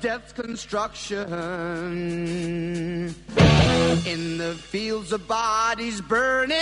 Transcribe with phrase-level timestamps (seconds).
[0.00, 1.26] Death's construction.
[4.06, 6.56] In the fields of bodies burning.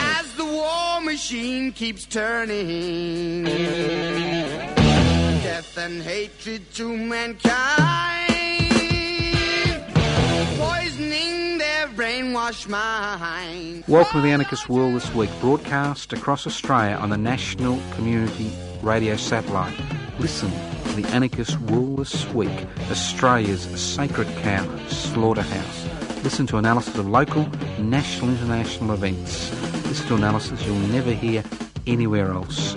[0.00, 3.44] As the war machine keeps turning.
[5.42, 8.30] Death and hatred to mankind.
[10.56, 12.68] Poisoning their brainwashed.
[13.88, 19.16] Welcome to the Anarchist World this week, broadcast across Australia on the National Community Radio
[19.16, 19.74] Satellite.
[20.18, 20.50] Listen
[20.84, 25.86] to the Anarchist World this week, Australia's sacred cow slaughterhouse.
[26.22, 27.48] Listen to analysis of local,
[27.78, 29.50] national, international events.
[29.86, 31.42] Listen to analysis you'll never hear
[31.86, 32.76] anywhere else.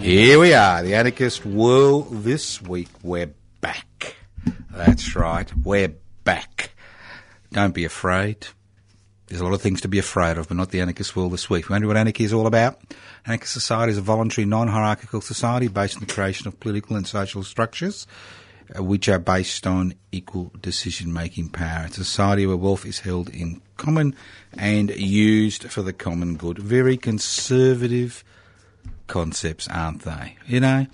[0.00, 2.88] Here we are, the Anarchist World this week.
[3.02, 4.16] We're back.
[4.72, 6.72] That's right, we're back.
[7.52, 8.48] Don't be afraid.
[9.32, 11.48] There's a lot of things to be afraid of, but not the anarchist world this
[11.48, 11.70] week.
[11.70, 12.78] We wonder what anarchy is all about.
[13.24, 17.42] Anarchist society is a voluntary, non-hierarchical society based on the creation of political and social
[17.42, 18.06] structures
[18.78, 21.86] uh, which are based on equal decision-making power.
[21.86, 24.14] It's a society where wealth is held in common
[24.52, 26.58] and used for the common good.
[26.58, 28.22] Very conservative
[29.06, 30.36] concepts, aren't they?
[30.46, 30.86] You know,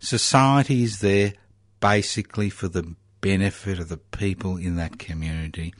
[0.00, 1.34] society is there
[1.78, 5.72] basically for the benefit of the people in that community,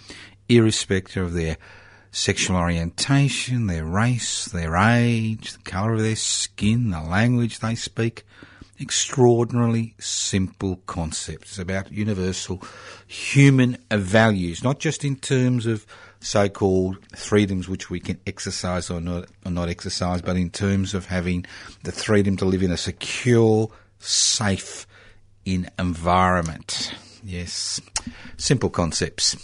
[0.48, 1.56] irrespective of their
[2.14, 8.24] sexual orientation, their race, their age, the colour of their skin, the language they speak.
[8.80, 12.62] Extraordinarily simple concepts about universal
[13.06, 15.84] human values, not just in terms of
[16.20, 21.06] so-called freedoms which we can exercise or not, or not exercise, but in terms of
[21.06, 21.44] having
[21.82, 24.86] the freedom to live in a secure, safe
[25.44, 26.94] environment.
[27.24, 27.80] Yes,
[28.36, 29.36] simple concepts.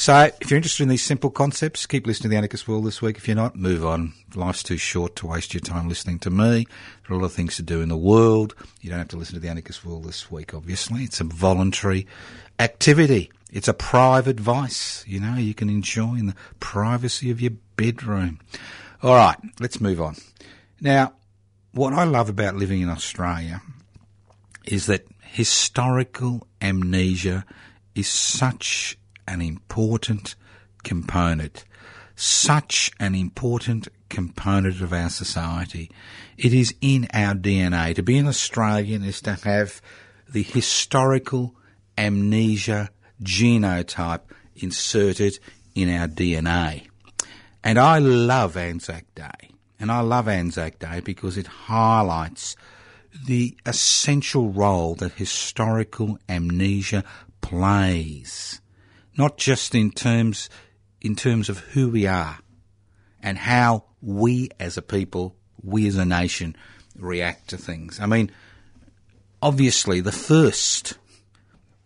[0.00, 3.02] So, if you're interested in these simple concepts, keep listening to the Anarchist World this
[3.02, 3.18] week.
[3.18, 4.14] If you're not, move on.
[4.34, 6.66] Life's too short to waste your time listening to me.
[7.06, 8.54] There are a lot of things to do in the world.
[8.80, 11.02] You don't have to listen to the Anarchist World this week, obviously.
[11.02, 12.06] It's a voluntary
[12.58, 13.30] activity.
[13.52, 18.40] It's a private vice, you know, you can enjoy in the privacy of your bedroom.
[19.02, 20.16] All right, let's move on.
[20.80, 21.12] Now,
[21.72, 23.60] what I love about living in Australia
[24.64, 27.44] is that historical amnesia
[27.94, 28.96] is such
[29.26, 30.34] an important
[30.82, 31.64] component,
[32.16, 35.90] such an important component of our society.
[36.36, 37.94] It is in our DNA.
[37.94, 39.80] To be an Australian is to have
[40.28, 41.54] the historical
[41.96, 42.90] amnesia
[43.22, 44.22] genotype
[44.56, 45.38] inserted
[45.74, 46.86] in our DNA.
[47.62, 49.50] And I love Anzac Day.
[49.78, 52.56] And I love Anzac Day because it highlights
[53.26, 57.04] the essential role that historical amnesia
[57.40, 58.60] plays,
[59.20, 60.48] not just in terms
[61.02, 62.38] in terms of who we are
[63.22, 66.56] and how we as a people, we as a nation
[66.96, 68.00] react to things.
[68.00, 68.30] I mean,
[69.42, 70.94] obviously the first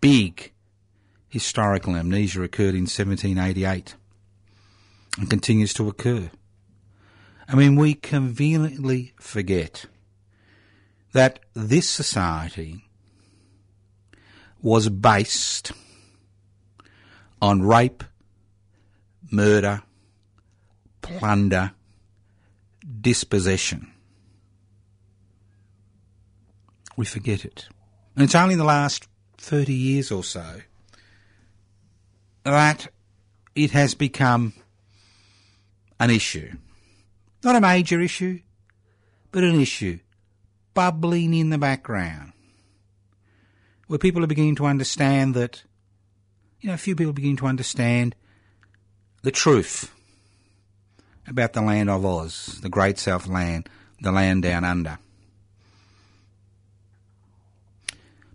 [0.00, 0.52] big
[1.26, 3.96] historical amnesia occurred in 1788
[5.18, 6.30] and continues to occur.
[7.48, 9.86] I mean, we conveniently forget
[11.12, 12.84] that this society
[14.62, 15.72] was based
[17.40, 18.04] on rape,
[19.30, 19.82] murder,
[21.02, 21.72] plunder,
[23.00, 23.90] dispossession.
[26.96, 27.68] We forget it.
[28.14, 29.08] And it's only in the last
[29.38, 30.60] 30 years or so
[32.44, 32.88] that
[33.54, 34.52] it has become
[35.98, 36.52] an issue.
[37.42, 38.40] Not a major issue,
[39.32, 39.98] but an issue
[40.74, 42.32] bubbling in the background
[43.86, 45.62] where people are beginning to understand that,
[46.64, 48.14] you know, a few people beginning to understand
[49.20, 49.94] the truth
[51.26, 53.68] about the land of Oz, the Great South Land,
[54.00, 54.98] the land down under.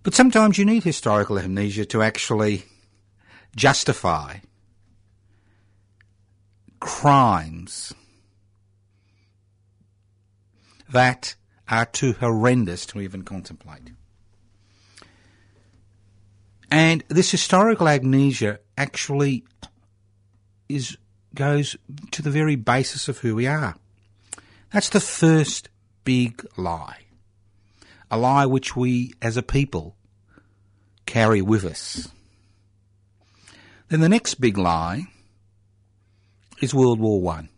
[0.03, 2.65] But sometimes you need historical amnesia to actually
[3.55, 4.37] justify
[6.79, 7.95] crimes
[10.87, 11.35] that
[11.67, 13.89] are too horrendous to even contemplate.
[16.71, 19.43] And this historical amnesia actually
[20.67, 20.97] is
[21.33, 21.75] goes
[22.11, 23.75] to the very basis of who we are.
[24.71, 25.69] That's the first
[26.03, 27.05] big lie.
[28.11, 29.95] A lie which we as a people
[31.05, 32.09] carry with us.
[33.89, 35.07] Then the next big lie
[36.61, 37.49] is World War One.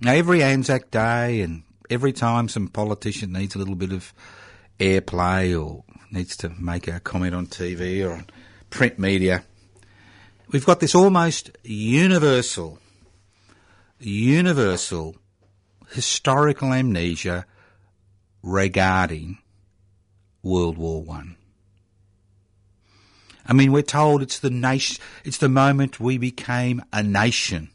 [0.00, 4.14] Now every Anzac Day and every time some politician needs a little bit of
[4.80, 8.26] airplay or needs to make a comment on TV or on
[8.70, 9.44] print media,
[10.50, 12.78] we've got this almost universal,
[13.98, 15.16] universal
[15.92, 17.46] historical amnesia
[18.42, 19.38] regarding
[20.42, 21.36] World War One.
[23.46, 23.50] I.
[23.50, 27.70] I mean, we're told it's the nation, it's the moment we became a nation.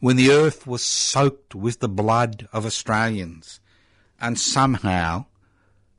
[0.00, 3.60] When the earth was soaked with the blood of Australians,
[4.20, 5.26] and somehow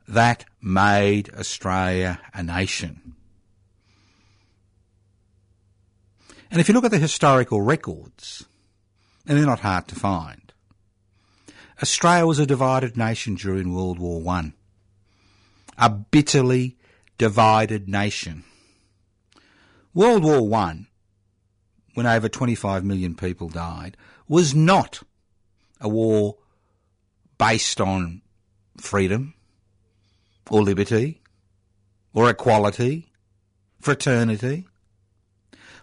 [0.08, 3.16] that made Australia a nation.
[6.52, 8.46] And if you look at the historical records,
[9.28, 10.52] and they're not hard to find,
[11.82, 14.54] Australia was a divided nation during World War One.
[15.78, 16.78] A bitterly
[17.18, 18.44] divided nation.
[19.94, 20.88] World War One,
[21.94, 23.96] when over 25 million people died,
[24.28, 25.04] was not
[25.80, 26.38] a war
[27.40, 28.22] based on
[28.78, 29.34] freedom
[30.52, 31.22] or liberty
[32.14, 33.12] or equality,
[33.80, 34.68] fraternity.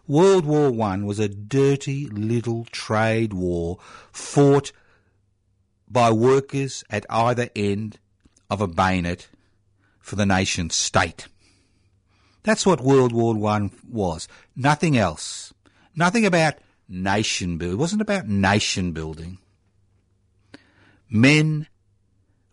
[0.07, 3.79] World War One was a dirty little trade war
[4.13, 4.71] fought
[5.89, 7.99] by workers at either end
[8.49, 9.29] of a bayonet
[9.99, 11.27] for the nation state.
[12.45, 14.29] That's what World War One was.
[14.55, 15.53] Nothing else.
[15.97, 16.55] Nothing about
[16.89, 17.75] nation building.
[17.75, 19.39] It wasn't about nation building.
[21.09, 21.67] Men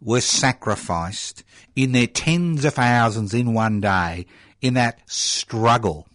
[0.02, 1.44] were sacrificed
[1.76, 4.26] in their tens of thousands in one day
[4.62, 6.08] in that struggle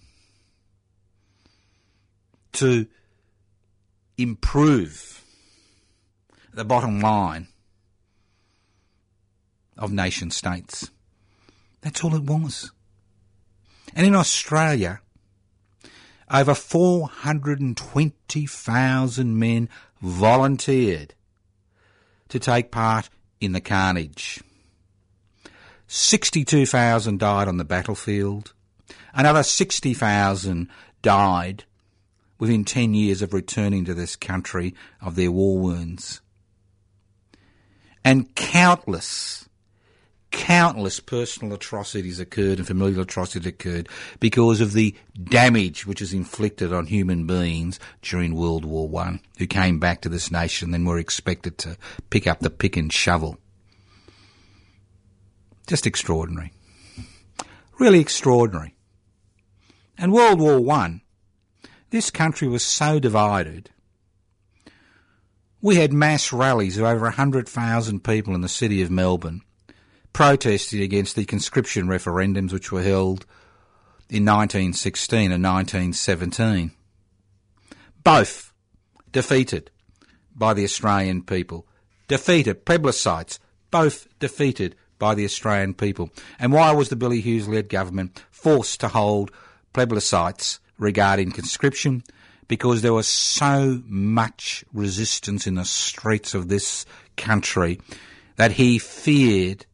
[2.52, 2.86] to
[4.16, 5.24] improve
[6.52, 7.48] the bottom line
[9.76, 10.90] of nation states.
[11.80, 12.72] That's all it was.
[13.94, 15.00] And in Australia,
[16.30, 19.68] over 420,000 men
[20.02, 21.14] volunteered
[22.28, 23.08] to take part
[23.40, 24.40] in the carnage.
[25.86, 28.52] 62,000 died on the battlefield.
[29.14, 30.68] Another 60,000
[31.02, 31.64] died
[32.38, 36.20] within 10 years of returning to this country of their war wounds.
[38.04, 39.47] And countless
[40.30, 43.88] countless personal atrocities occurred and familial atrocities occurred
[44.20, 44.94] because of the
[45.24, 50.08] damage which was inflicted on human beings during World War One, who came back to
[50.08, 51.76] this nation and were expected to
[52.10, 53.38] pick up the pick and shovel.
[55.66, 56.52] Just extraordinary.
[57.78, 58.74] Really extraordinary.
[59.96, 61.02] And World War One,
[61.90, 63.70] this country was so divided.
[65.60, 69.42] We had mass rallies of over 100,000 people in the city of Melbourne
[70.12, 73.26] protesting against the conscription referendums which were held
[74.08, 76.72] in 1916 and 1917.
[78.02, 78.52] Both
[79.12, 79.70] defeated
[80.34, 81.66] by the Australian people.
[82.06, 82.64] Defeated.
[82.64, 83.38] Plebiscites.
[83.70, 86.10] Both defeated by the Australian people.
[86.38, 89.30] And why was the Billy Hughes-led government forced to hold
[89.74, 92.02] plebiscites regarding conscription?
[92.46, 96.86] Because there was so much resistance in the streets of this
[97.16, 97.78] country
[98.36, 99.66] that he feared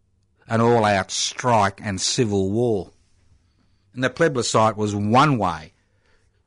[0.49, 2.91] an all out strike and civil war.
[3.95, 5.73] And the plebiscite was one way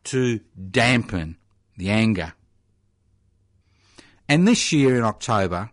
[0.05, 0.39] to
[0.71, 1.37] dampen
[1.77, 2.33] the anger.
[4.29, 5.71] And this year in October,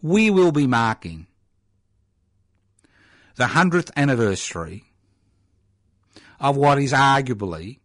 [0.00, 1.26] we will be marking
[3.34, 4.84] the 100th anniversary
[6.38, 7.78] of what is arguably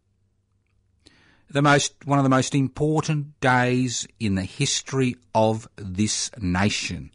[1.50, 7.10] the most, one of the most important days in the history of this nation.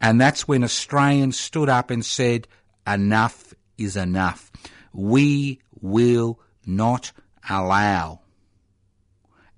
[0.00, 2.48] And that's when Australians stood up and said,
[2.86, 4.50] enough is enough.
[4.92, 7.12] We will not
[7.48, 8.20] allow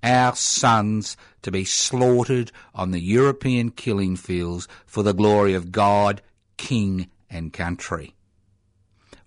[0.02, 6.22] our sons to be slaughtered on the European killing fields for the glory of God,
[6.56, 8.14] King and country.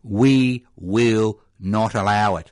[0.03, 2.51] We will not allow it.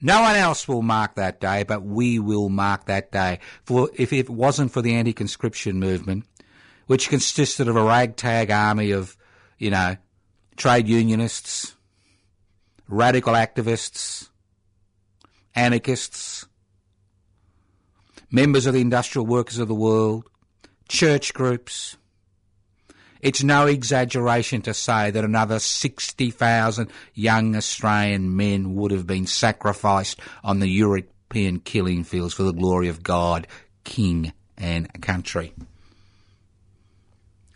[0.00, 3.38] No one else will mark that day, but we will mark that day.
[3.64, 6.26] For if it wasn't for the anti-conscription movement,
[6.86, 9.16] which consisted of a ragtag army of,
[9.58, 9.96] you know,
[10.56, 11.74] trade unionists,
[12.88, 14.28] radical activists,
[15.54, 16.46] anarchists,
[18.30, 20.24] members of the industrial workers of the world,
[20.88, 21.96] church groups.
[23.20, 30.20] It's no exaggeration to say that another 60,000 young Australian men would have been sacrificed
[30.42, 33.48] on the European European killing fields for the glory of God,
[33.82, 35.52] King and country.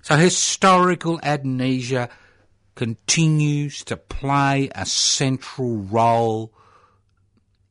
[0.08, 2.08] So historical amnesia
[2.74, 6.54] continues to play a central role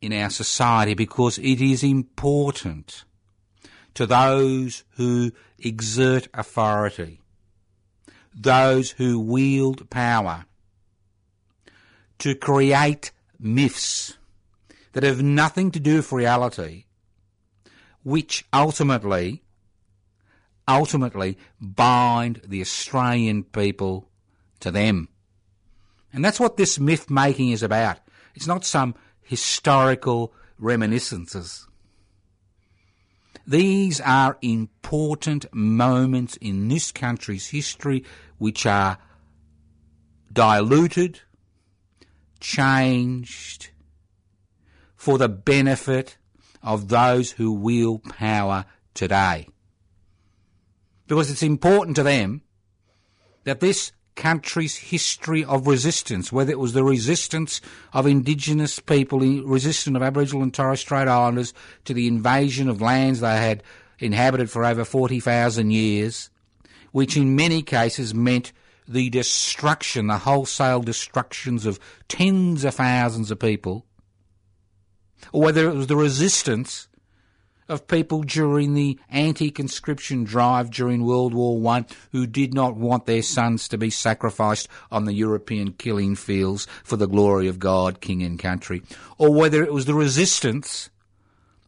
[0.04, 3.06] in our society because it is important
[3.96, 7.22] to those who exert authority,
[8.36, 10.46] those who wield power,
[12.20, 14.16] to create myths
[14.94, 16.86] that have nothing to do with reality,
[18.04, 19.42] which ultimately,
[20.68, 24.10] ultimately bind the Australian people
[24.60, 25.08] to them.
[26.12, 28.00] And that's what this myth making is about.
[28.36, 31.68] It's not some historical reminiscences.
[33.46, 38.04] These are important moments in this country's history
[38.38, 38.98] which are
[40.32, 41.22] diluted,
[42.40, 43.70] changed
[44.96, 46.18] for the benefit
[46.62, 49.48] of those who wield power today.
[51.08, 52.42] Because it's important to them
[53.46, 57.62] that this country's history of resistance, whether it was the resistance
[57.94, 61.54] of Indigenous people, resistance of Aboriginal and Torres Strait Islanders
[61.86, 63.64] to the invasion of lands they had
[64.00, 66.30] inhabited for over 40,000 years,
[66.92, 68.52] which in many cases meant
[68.88, 73.86] the destruction, the wholesale destructions of tens of thousands of people,
[75.32, 76.88] or whether it was the resistance
[77.68, 83.22] of people during the anti-conscription drive during World War One who did not want their
[83.22, 88.24] sons to be sacrificed on the European killing fields for the glory of God, King
[88.24, 88.82] and country,
[89.18, 90.90] or whether it was the resistance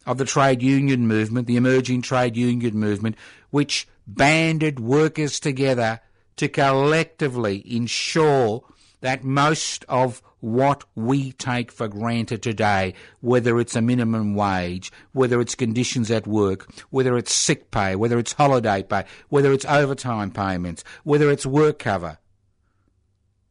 [0.06, 3.16] of the trade union movement, the emerging trade union movement,
[3.50, 6.00] which banded workers together
[6.38, 8.64] to collectively ensure
[9.02, 15.42] that most of what we take for granted today, whether it's a minimum wage, whether
[15.42, 20.32] it's conditions at work, whether it's sick pay, whether it's holiday pay, whether it's overtime
[20.32, 22.18] payments, whether it's work cover,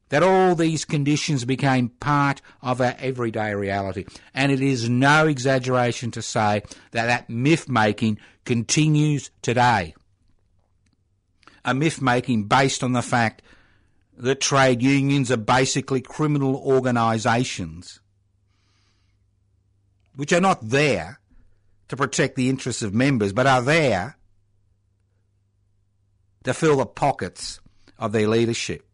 [0.09, 4.07] that all these conditions became part of our everyday reality.
[4.35, 9.95] And it is no exaggeration to say that that myth making continues today.
[11.64, 13.42] A myth making based on the fact
[14.19, 18.01] that trade unions are basically criminal organisations
[20.17, 21.21] which are not there
[21.87, 24.19] to protect the interests of members, but are there
[26.43, 27.61] to fill the pockets
[27.99, 28.85] of their leadership.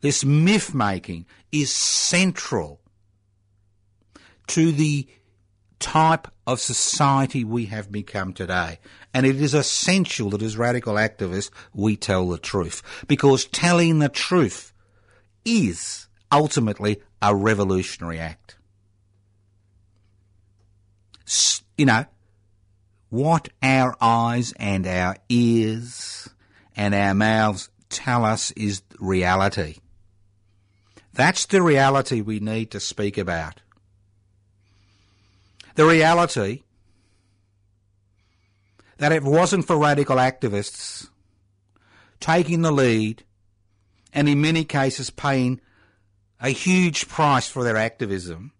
[0.00, 2.80] This myth making is central
[4.46, 5.06] to the
[5.78, 8.78] type of society we have become today.
[9.14, 12.82] And it is essential that as radical activists we tell the truth.
[13.06, 14.72] Because telling the truth
[15.44, 18.56] is ultimately a revolutionary act.
[21.76, 22.06] You know,
[23.10, 26.28] what our eyes and our ears
[26.76, 29.76] and our mouths tell us is reality.
[31.12, 33.60] That's the reality we need to speak about.
[35.78, 36.64] The reality
[38.96, 41.08] that if it wasn't for radical activists
[42.18, 43.22] taking the lead
[44.12, 45.60] and in many cases paying
[46.40, 48.50] a huge price for their activism,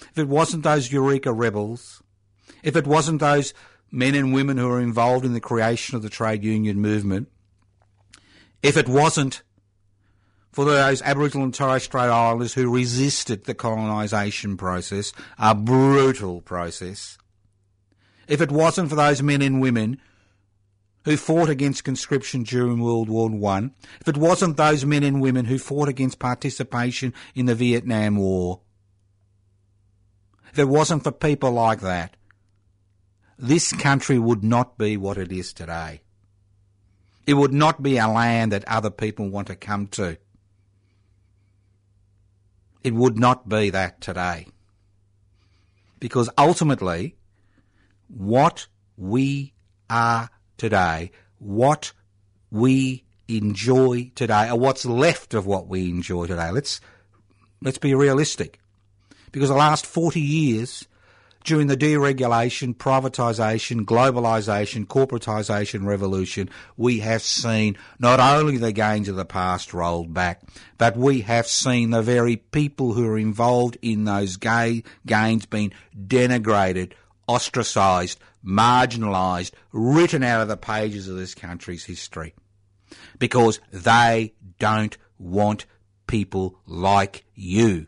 [0.00, 2.02] if it wasn't those Eureka rebels,
[2.64, 3.54] if it wasn't those
[3.92, 7.28] men and women who were involved in the creation of the trade union movement,
[8.64, 9.44] if it wasn't
[10.52, 17.18] for those Aboriginal and Torres Strait Islanders who resisted the colonisation process, a brutal process,
[18.28, 20.00] if it wasn't for those men and women
[21.04, 25.46] who fought against conscription during World War One, if it wasn't those men and women
[25.46, 28.60] who fought against participation in the Vietnam War,
[30.52, 32.16] if it wasn't for people like that,
[33.38, 36.02] this country would not be what it is today.
[37.26, 40.18] It would not be a land that other people want to come to.
[42.84, 44.46] It would not be that today.
[46.00, 47.16] Because ultimately,
[48.08, 49.54] what we
[49.88, 51.92] are today, what
[52.50, 56.50] we enjoy today, or what's left of what we enjoy today.
[56.50, 56.80] Let's
[57.60, 58.58] let's be realistic,
[59.30, 60.86] because the last forty years,
[61.44, 69.16] during the deregulation, privatisation, globalisation, corporatisation revolution, we have seen not only the gains of
[69.16, 70.42] the past rolled back,
[70.78, 75.72] but we have seen the very people who are involved in those gay gains being
[76.06, 76.92] denigrated,
[77.28, 82.34] ostracised, marginalised, written out of the pages of this country's history.
[83.18, 85.66] Because they don't want
[86.06, 87.86] people like you.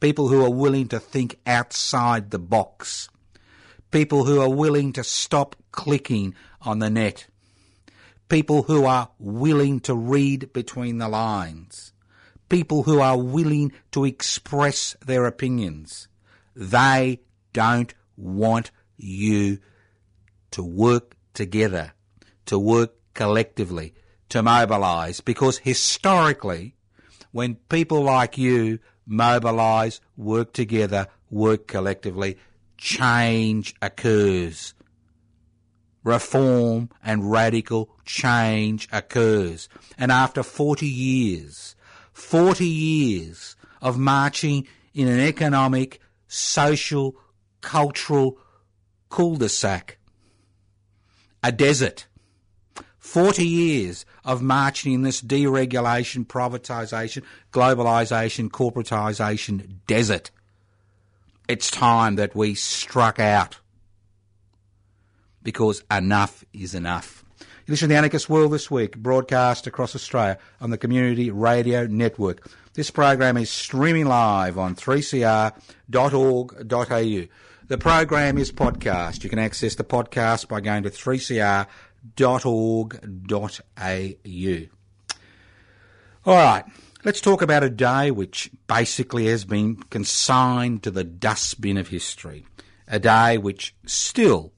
[0.00, 3.08] People who are willing to think outside the box,
[3.90, 7.26] people who are willing to stop clicking on the net,
[8.28, 11.92] people who are willing to read between the lines,
[12.48, 16.08] people who are willing to express their opinions.
[16.56, 17.20] They
[17.52, 19.58] don't want you
[20.52, 21.92] to work together,
[22.46, 23.94] to work collectively,
[24.30, 26.74] to mobilise, because historically,
[27.32, 28.78] when people like you
[29.10, 32.38] mobilise, work together, work collectively,
[32.78, 34.72] change occurs.
[36.02, 39.68] Reform and radical change occurs.
[39.98, 41.76] And after 40 years,
[42.12, 47.16] 40 years of marching in an economic, social,
[47.60, 48.38] cultural
[49.10, 49.98] cul-de-sac,
[51.42, 52.06] a desert,
[53.10, 60.30] 40 years of marching in this deregulation, privatisation, globalisation, corporatisation desert.
[61.48, 63.58] It's time that we struck out
[65.42, 67.24] because enough is enough.
[67.66, 71.88] You listen to the Anarchist World this week, broadcast across Australia on the Community Radio
[71.88, 72.48] Network.
[72.74, 75.54] This program is streaming live on 3cr.org.au.
[77.66, 79.24] The program is podcast.
[79.24, 81.89] You can access the podcast by going to 3cr.org.au.
[86.24, 86.64] All right,
[87.04, 92.46] let's talk about a day which basically has been consigned to the dustbin of history.
[92.88, 94.52] A day which still,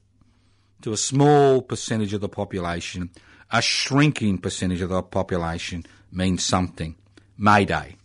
[0.81, 3.11] to a small percentage of the population,
[3.51, 6.95] a shrinking percentage of the population, means something.
[7.37, 7.97] May Day.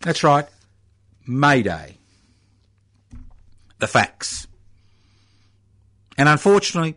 [0.00, 0.46] That's right,
[1.26, 1.98] May Day
[3.80, 4.46] the facts.
[6.16, 6.96] And unfortunately,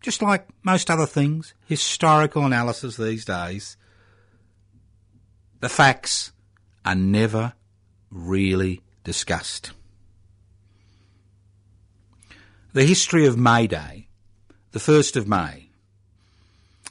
[0.00, 3.76] just like most other things, historical analysis these days,
[5.60, 6.32] the facts
[6.84, 7.52] are never
[8.10, 9.72] really discussed.
[12.72, 14.08] The history of May Day,
[14.72, 15.70] the 1st of May,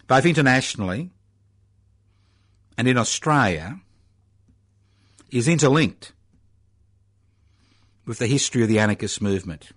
[0.08, 1.12] both internationally
[2.78, 3.80] and in Australia,
[5.32, 6.12] is interlinked
[8.06, 9.69] with the history of the anarchist movement.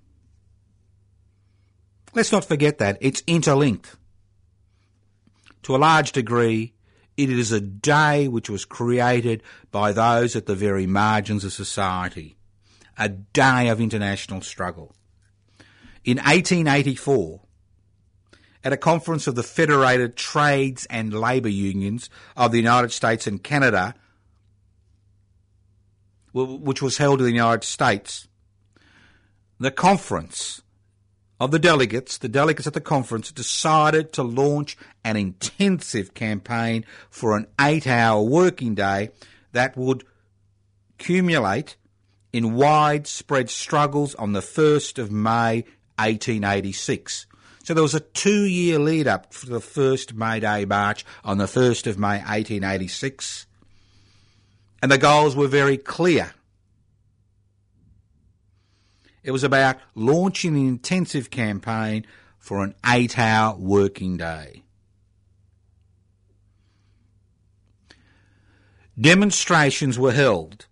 [2.14, 2.98] Let's not forget that.
[3.00, 3.96] It's interlinked.
[5.64, 6.74] To a large degree,
[7.16, 12.36] it is a day which was created by those at the very margins of society.
[12.98, 14.94] A day of international struggle.
[16.04, 17.40] In 1884,
[18.64, 23.42] at a conference of the Federated Trades and Labour Unions of the United States and
[23.42, 23.94] Canada,
[26.32, 28.28] which was held in the United States,
[29.58, 30.62] the conference
[31.42, 37.36] of the delegates, the delegates at the conference decided to launch an intensive campaign for
[37.36, 39.10] an eight hour working day
[39.50, 40.04] that would
[40.94, 41.74] accumulate
[42.32, 45.64] in widespread struggles on the 1st of May
[45.98, 47.26] 1886.
[47.64, 51.38] So there was a two year lead up for the first May Day march on
[51.38, 53.46] the 1st of May 1886
[54.80, 56.34] and the goals were very clear.
[59.22, 62.06] It was about launching an intensive campaign
[62.38, 64.62] for an eight hour working day.
[69.00, 70.66] Demonstrations were held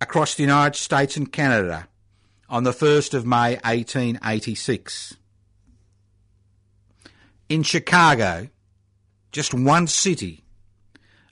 [0.00, 1.88] across the United States and Canada
[2.48, 5.16] on the 1st of May 1886.
[7.48, 8.48] In Chicago,
[9.30, 10.44] just one city,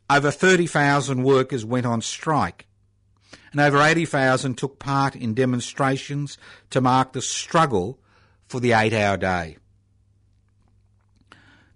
[0.08, 2.66] over 30,000 workers went on strike,
[3.54, 6.36] and over 80,000 took part in demonstrations
[6.70, 8.00] to mark the struggle
[8.48, 9.58] for the eight hour day.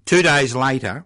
[0.05, 1.05] Two days later,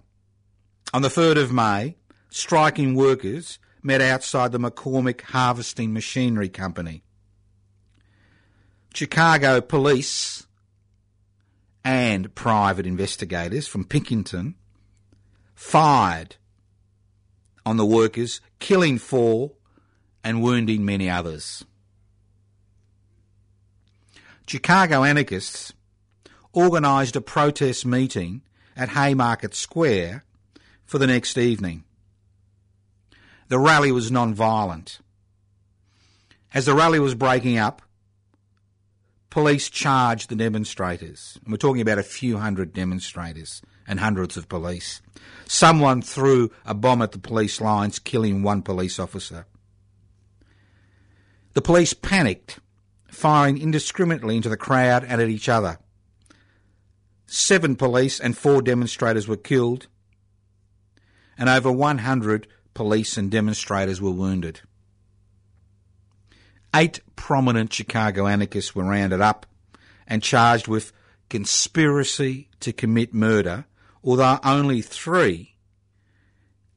[0.94, 1.96] on the 3rd of May,
[2.30, 7.02] striking workers met outside the McCormick Harvesting Machinery Company.
[8.94, 10.46] Chicago police
[11.84, 14.54] and private investigators from Pinkerton
[15.54, 16.36] fired
[17.66, 19.52] on the workers, killing four
[20.24, 21.64] and wounding many others.
[24.46, 25.72] Chicago anarchists
[26.54, 28.42] organised a protest meeting
[28.76, 30.24] at Haymarket Square
[30.84, 31.84] for the next evening.
[33.48, 35.00] The rally was non-violent.
[36.54, 37.82] As the rally was breaking up,
[39.30, 41.38] police charged the demonstrators.
[41.42, 45.00] And we're talking about a few hundred demonstrators and hundreds of police.
[45.46, 49.46] Someone threw a bomb at the police lines, killing one police officer.
[51.54, 52.60] The police panicked,
[53.08, 55.78] firing indiscriminately into the crowd and at each other.
[57.26, 59.86] Seven police and four demonstrators were killed,
[61.38, 64.60] and over 100 police and demonstrators were wounded.
[66.74, 69.46] eight prominent Chicago anarchists were rounded up
[70.06, 70.92] and charged with
[71.28, 73.66] conspiracy to commit murder,
[74.02, 75.54] although only three,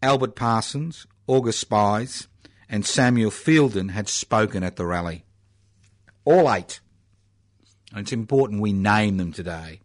[0.02, 2.28] Albert Parsons, August Spies,
[2.69, 5.25] and Samuel Fielden, had spoken at the rally.
[6.23, 6.80] All eight.
[7.91, 9.82] And it's important we name them today,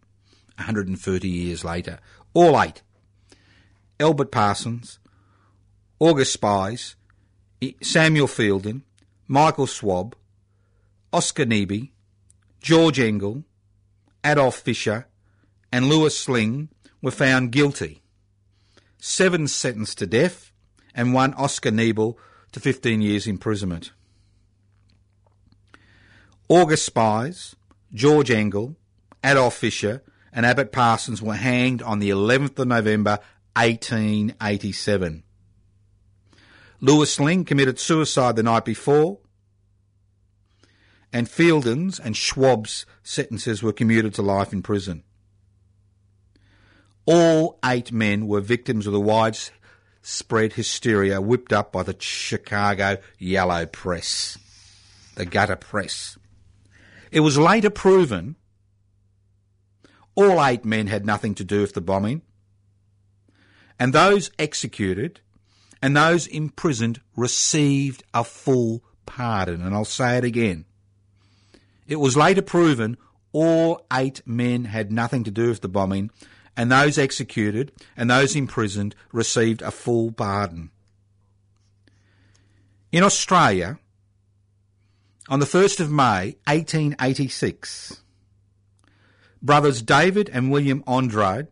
[0.55, 1.99] 130 years later.
[2.33, 2.81] All eight.
[3.99, 4.99] Albert Parsons,
[5.99, 6.95] August Spies,
[7.81, 8.81] Samuel Fielden,
[9.27, 10.15] Michael Schwab,
[11.13, 11.91] Oscar Neebe,
[12.59, 13.43] George Engel,
[14.25, 15.07] Adolf Fischer,
[15.71, 16.69] and Louis Lingg
[17.01, 18.01] were found guilty.
[18.97, 20.51] Seven sentenced to death,
[20.93, 22.15] and one Oscar Neebe
[22.51, 23.91] to 15 years imprisonment.
[26.47, 27.55] August Spies,
[27.93, 28.75] George Engel,
[29.23, 33.19] Adolf Fischer, and Albert Parsons were hanged on the 11th of November
[33.55, 35.23] 1887.
[36.79, 39.19] Louis Lingg committed suicide the night before,
[41.13, 45.03] and Fielden's and Schwab's sentences were commuted to life in prison.
[47.05, 48.99] All eight men were victims of the
[50.01, 54.37] widespread hysteria whipped up by the Chicago yellow press,
[55.15, 56.17] the gutter press.
[57.11, 58.35] It was later proven
[60.15, 62.21] all eight men had nothing to do with the bombing,
[63.79, 65.21] and those executed
[65.81, 69.61] and those imprisoned received a full pardon.
[69.61, 70.65] And I'll say it again.
[71.87, 72.97] It was later proven
[73.31, 76.11] all eight men had nothing to do with the bombing,
[76.55, 80.71] and those executed and those imprisoned received a full pardon.
[82.91, 83.79] In Australia,
[85.29, 88.01] on the 1st of May 1886,
[89.41, 91.47] brothers David and William Andrade,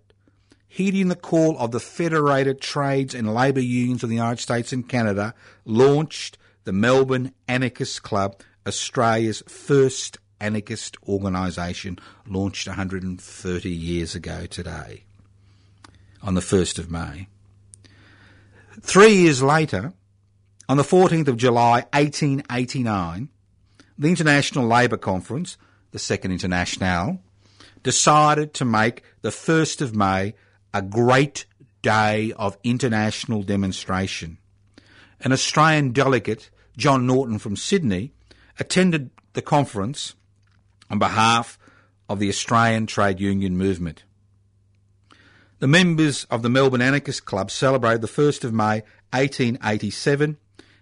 [0.68, 4.88] heeding the call of the Federated Trades and Labour Unions of the United States and
[4.88, 5.34] Canada,
[5.66, 15.04] launched the Melbourne Anarchist Club, Australia's first anarchist organisation, launched 130 years ago today,
[16.22, 17.28] on the 1st of May.
[18.82, 19.94] Three years later,
[20.68, 23.30] on the 14th of July 1889,
[23.98, 25.58] the International Labour Conference,
[25.92, 27.20] the Second International,
[27.84, 30.34] decided to make the 1st of May
[30.74, 31.46] a great
[31.82, 34.38] day of international demonstration.
[35.22, 38.14] An Australian delegate, John Norton from Sydney,
[38.60, 40.16] attended the conference
[40.90, 41.58] on behalf
[42.08, 44.04] of the Australian trade union movement.
[45.60, 50.38] The members of the Melbourne Anarchist Club celebrated the 1st of May 1887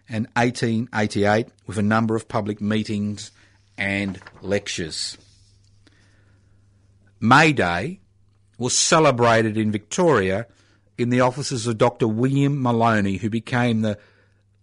[0.08, 3.32] and 1888 with a number of public meetings
[3.78, 5.18] and lectures.
[7.20, 8.00] May Day
[8.58, 10.48] was celebrated in Victoria
[10.98, 12.08] in the offices of Dr.
[12.08, 13.98] William Maloney, who became the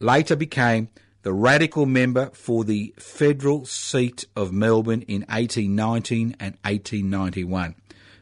[0.00, 0.88] later became
[1.24, 7.74] the radical member for the federal seat of Melbourne in 1819 and 1891.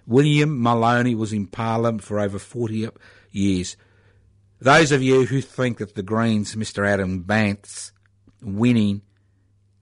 [0.06, 2.88] William Maloney was in Parliament for over 40
[3.32, 3.76] years.
[4.60, 6.86] Those of you who think that the Greens, Mr.
[6.86, 7.90] Adam Bandt,
[8.40, 9.02] winning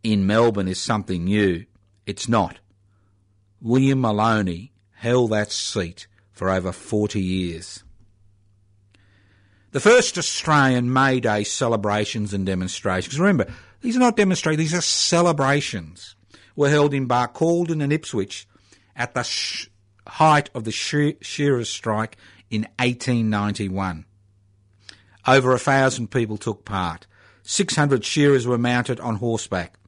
[0.02, 1.66] in Melbourne is something new,
[2.06, 2.58] it's not.
[3.60, 7.84] William Maloney held that seat for over 40 years.
[9.72, 13.46] The first Australian May Day celebrations and demonstrations, remember,
[13.82, 16.16] these are not demonstrations, these are celebrations,
[16.56, 18.48] were held in Barcaldine and Ipswich
[18.96, 19.68] at the sh-
[20.06, 22.16] height of the shearers' strike
[22.50, 24.06] in 1891.
[25.26, 27.06] Over a thousand people took part.
[27.44, 29.78] 600 shearers were mounted on horseback.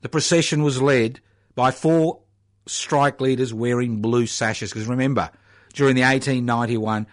[0.00, 1.20] The procession was led
[1.54, 2.20] by four
[2.66, 4.70] strike leaders wearing blue sashes.
[4.70, 5.30] Because remember,
[5.74, 7.06] during the 1891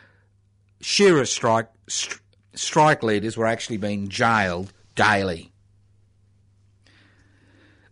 [0.82, 2.20] shearer strike, st-
[2.54, 5.52] strike leaders were actually being jailed daily.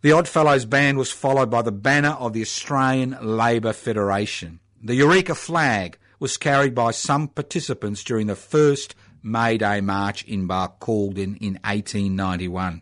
[0.01, 4.59] The Oddfellows band was followed by the banner of the Australian Labour Federation.
[4.81, 10.47] The Eureka flag was carried by some participants during the first May Day March in
[10.47, 12.81] Barcaldine in 1891.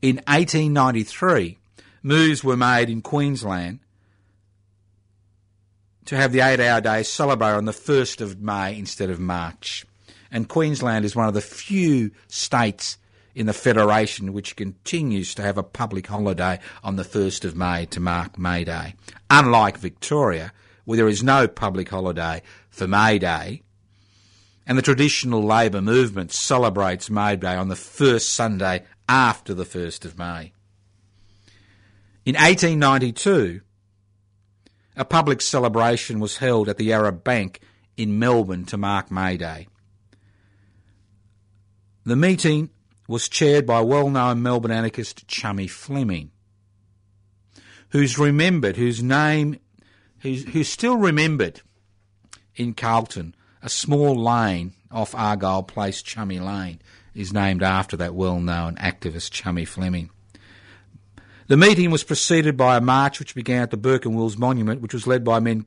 [0.00, 1.58] In 1893,
[2.02, 3.80] moves were made in Queensland
[6.10, 9.86] to have the eight hour day celebrated on the 1st of May instead of March.
[10.32, 12.98] And Queensland is one of the few states
[13.32, 17.86] in the Federation which continues to have a public holiday on the 1st of May
[17.86, 18.96] to mark May Day.
[19.30, 20.52] Unlike Victoria,
[20.84, 23.62] where there is no public holiday for May Day,
[24.66, 30.04] and the traditional Labor movement celebrates May Day on the first Sunday after the 1st
[30.06, 30.52] of May.
[32.24, 33.60] In 1892,
[35.00, 37.60] a public celebration was held at the Yarra Bank
[37.96, 39.66] in Melbourne to mark May Day.
[42.04, 42.68] The meeting
[43.08, 46.32] was chaired by well-known Melbourne anarchist Chummy Fleming,
[47.88, 49.58] who's remembered, whose name,
[50.18, 51.62] who's, who's still remembered
[52.54, 56.78] in Carlton, a small lane off Argyle Place, Chummy Lane,
[57.14, 60.10] is named after that well-known activist Chummy Fleming.
[61.50, 64.80] The meeting was preceded by a march which began at the Burke and Wills Monument,
[64.80, 65.66] which was led by men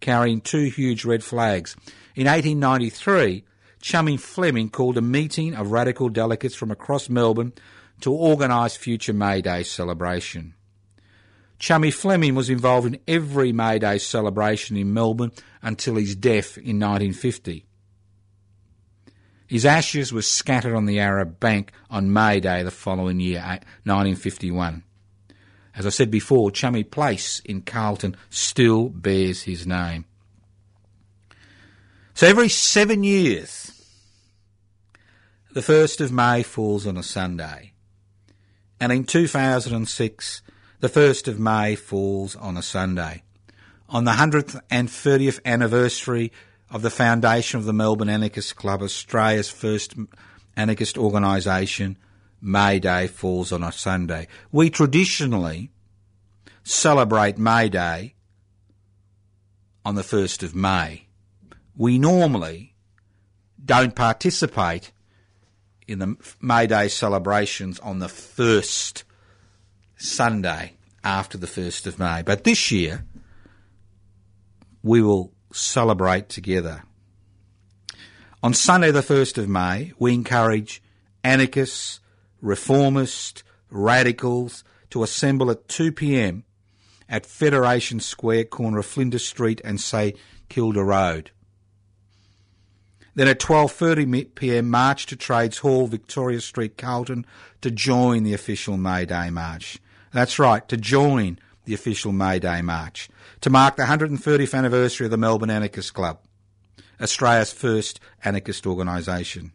[0.00, 1.76] carrying two huge red flags.
[2.16, 3.44] In 1893,
[3.80, 7.52] Chummy Fleming called a meeting of radical delegates from across Melbourne
[8.00, 10.54] to organise future May Day celebration.
[11.60, 15.30] Chummy Fleming was involved in every May Day celebration in Melbourne
[15.62, 17.64] until his death in 1950.
[19.46, 24.82] His ashes were scattered on the Yarra Bank on May Day the following year, 1951.
[25.74, 30.04] As I said before, Chummy Place in Carlton still bears his name.
[32.14, 33.72] So every seven years,
[35.52, 37.72] the 1st of May falls on a Sunday.
[38.78, 40.42] And in 2006,
[40.80, 43.22] the 1st of May falls on a Sunday.
[43.88, 46.32] On the 100th and 30th anniversary
[46.70, 49.94] of the foundation of the Melbourne Anarchist Club, Australia's first
[50.56, 51.96] anarchist organisation,
[52.42, 54.26] May Day falls on a Sunday.
[54.50, 55.70] We traditionally
[56.64, 58.14] celebrate May Day
[59.84, 61.06] on the 1st of May.
[61.76, 62.74] We normally
[63.64, 64.90] don't participate
[65.86, 69.04] in the May Day celebrations on the first
[69.96, 70.74] Sunday
[71.04, 72.22] after the 1st of May.
[72.22, 73.04] But this year,
[74.82, 76.82] we will celebrate together.
[78.42, 80.82] On Sunday, the 1st of May, we encourage
[81.22, 82.00] anarchists,
[82.42, 86.44] reformists, radicals to assemble at 2 pm
[87.08, 90.16] at Federation Square, corner of Flinders Street and St
[90.48, 91.30] Kilda Road.
[93.14, 94.70] Then at 12:30 p.m.
[94.70, 97.26] march to Trades Hall, Victoria Street, Carlton
[97.60, 99.78] to join the official May Day march.
[100.12, 103.10] That's right, to join the official May Day march
[103.42, 106.20] to mark the 130th anniversary of the Melbourne Anarchist Club,
[107.00, 109.52] Australia's first anarchist organisation.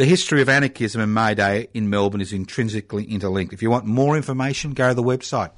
[0.00, 3.52] The history of anarchism and May Day in Melbourne is intrinsically interlinked.
[3.52, 5.50] If you want more information, go to the website,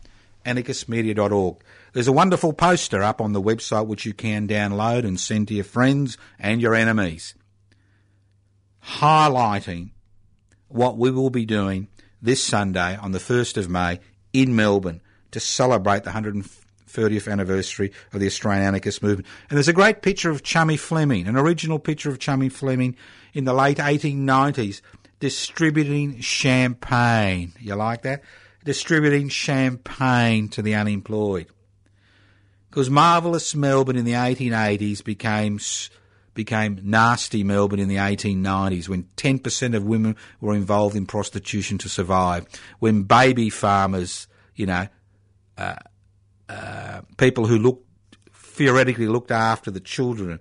[0.44, 1.62] anarchistmedia.org.
[1.92, 5.54] There's a wonderful poster up on the website which you can download and send to
[5.54, 7.36] your friends and your enemies,
[8.84, 9.90] highlighting
[10.66, 11.86] what we will be doing
[12.20, 14.00] this Sunday on the 1st of May
[14.32, 16.10] in Melbourne to celebrate the
[16.92, 19.26] 130th anniversary of the Australian anarchist movement.
[19.48, 22.96] And there's a great picture of Chummy Fleming, an original picture of Chummy Fleming
[23.32, 24.80] in the late 1890s
[25.22, 27.52] distributing champagne.
[27.60, 28.22] You like that?
[28.64, 31.46] Distributing champagne to the unemployed.
[32.68, 35.60] Because marvellous Melbourne in the 1880s became
[36.34, 41.88] became nasty Melbourne in the 1890s when 10% of women were involved in prostitution to
[41.88, 42.46] survive,
[42.78, 44.26] when baby farmers,
[44.56, 44.88] you know,
[45.58, 45.76] uh,
[46.52, 47.86] uh, people who looked
[48.32, 50.38] theoretically looked after the children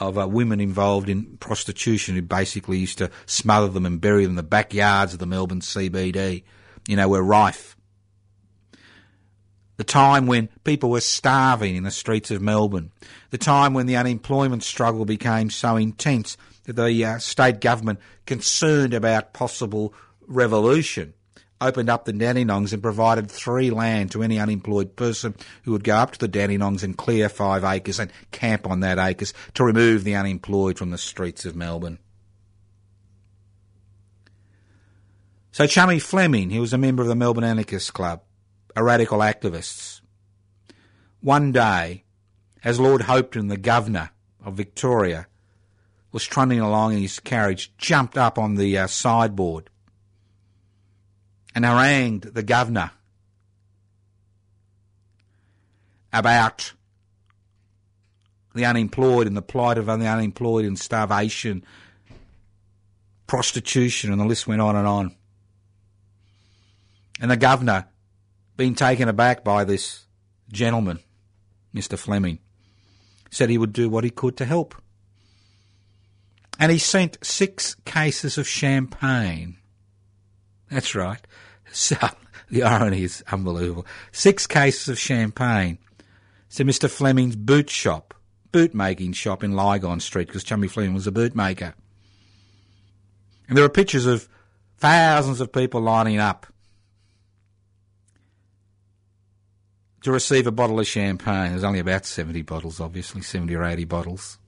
[0.00, 4.32] of uh, women involved in prostitution who basically used to smother them and bury them
[4.32, 6.42] in the backyards of the Melbourne CBD,
[6.88, 7.76] you know, were rife.
[9.76, 12.92] The time when people were starving in the streets of Melbourne.
[13.30, 18.94] The time when the unemployment struggle became so intense that the uh, state government, concerned
[18.94, 19.92] about possible
[20.26, 21.12] revolution,
[21.60, 25.96] opened up the Dandenongs and provided free land to any unemployed person who would go
[25.96, 30.04] up to the Dandenongs and clear five acres and camp on that acres to remove
[30.04, 31.98] the unemployed from the streets of Melbourne.
[35.52, 38.22] So Chummy Fleming, he was a member of the Melbourne Anarchist Club,
[38.74, 40.02] a radical activist.
[41.22, 42.04] One day,
[42.62, 44.10] as Lord Hopetoun, the Governor
[44.44, 45.28] of Victoria,
[46.12, 49.70] was trundling along in his carriage, jumped up on the uh, sideboard
[51.56, 52.90] and harangued the governor
[56.12, 56.74] about
[58.54, 61.64] the unemployed and the plight of the unemployed and starvation,
[63.26, 65.16] prostitution, and the list went on and on.
[67.22, 67.86] And the governor,
[68.58, 70.04] being taken aback by this
[70.52, 70.98] gentleman,
[71.74, 71.98] Mr.
[71.98, 72.38] Fleming,
[73.30, 74.74] said he would do what he could to help.
[76.58, 79.56] And he sent six cases of champagne.
[80.70, 81.26] That's right.
[81.72, 81.96] So
[82.50, 83.86] the irony is unbelievable.
[84.12, 85.78] Six cases of champagne
[86.54, 86.88] to Mr.
[86.88, 88.14] Fleming's boot shop,
[88.52, 91.74] boot making shop in Lygon Street, because Chummy Fleming was a bootmaker.
[93.48, 94.28] And there are pictures of
[94.78, 96.46] thousands of people lining up
[100.02, 101.50] to receive a bottle of champagne.
[101.50, 104.38] There's only about 70 bottles, obviously, 70 or 80 bottles.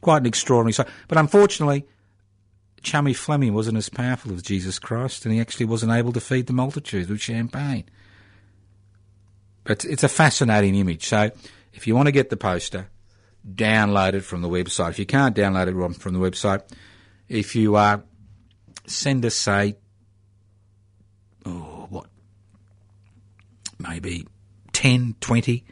[0.00, 0.88] quite an extraordinary sight.
[1.08, 1.86] But unfortunately,
[2.86, 6.46] Chummy Fleming wasn't as powerful as Jesus Christ, and he actually wasn't able to feed
[6.46, 7.82] the multitudes with champagne.
[9.64, 11.04] But it's a fascinating image.
[11.08, 11.32] So
[11.74, 12.86] if you want to get the poster,
[13.44, 14.90] download it from the website.
[14.90, 16.62] If you can't download it from the website,
[17.28, 17.98] if you uh,
[18.86, 19.74] send us, say,
[21.44, 22.06] oh, what,
[23.80, 24.28] maybe
[24.72, 25.64] 10, 20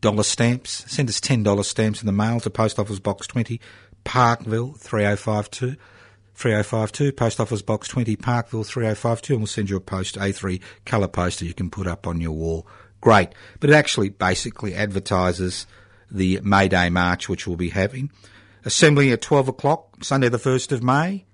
[0.00, 0.86] dollar stamps.
[0.90, 3.60] Send us $10 stamps in the mail to Post Office Box 20,
[4.04, 5.76] Parkville 3052.
[6.40, 11.06] 3052, Post Office Box 20, Parkville 3052, and we'll send you a post, A3 colour
[11.06, 12.66] poster you can put up on your wall.
[13.02, 13.28] Great.
[13.60, 15.66] But it actually basically advertises
[16.10, 18.10] the May Day March, which we'll be having.
[18.64, 21.26] Assembly at 12 o'clock, Sunday the 1st of May,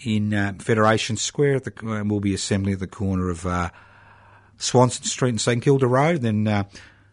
[0.00, 1.60] in uh, Federation Square.
[1.60, 3.70] The, uh, we'll be assembling at the corner of uh,
[4.58, 6.20] Swanston Street and St Kilda Road.
[6.20, 6.64] Then uh,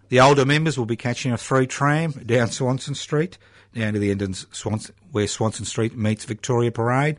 [0.09, 3.37] the older members will be catching a through tram down Swanston Street
[3.73, 7.17] down to the end Swanston, where Swanston Street meets Victoria Parade.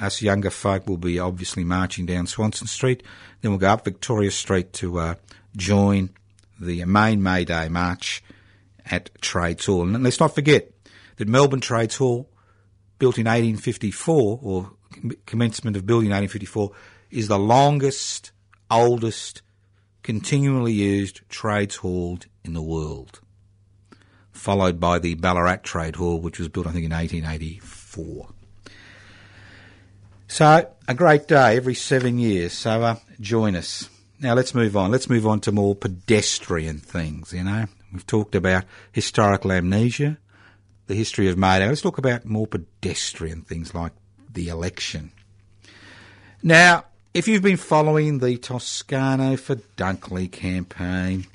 [0.00, 3.02] Us younger folk will be obviously marching down Swanston Street.
[3.40, 5.14] Then we'll go up Victoria Street to uh,
[5.56, 6.10] join
[6.60, 8.22] the main May Day march
[8.86, 9.82] at Trades Hall.
[9.82, 10.70] And let's not forget
[11.16, 12.30] that Melbourne Trades Hall,
[12.98, 14.70] built in 1854, or
[15.26, 16.72] commencement of building in 1854,
[17.10, 18.32] is the longest,
[18.70, 19.42] oldest,
[20.02, 23.20] continually used trades hall in the world
[24.38, 28.28] followed by the Ballarat Trade Hall, which was built, I think, in 1884.
[30.28, 32.52] So, a great day every seven years.
[32.52, 33.88] So, uh, join us.
[34.20, 34.90] Now, let's move on.
[34.90, 37.66] Let's move on to more pedestrian things, you know.
[37.92, 40.18] We've talked about historical amnesia,
[40.86, 41.68] the history of May Day.
[41.68, 43.92] Let's talk about more pedestrian things like
[44.32, 45.12] the election.
[46.42, 51.26] Now, if you've been following the Toscano for Dunkley campaign,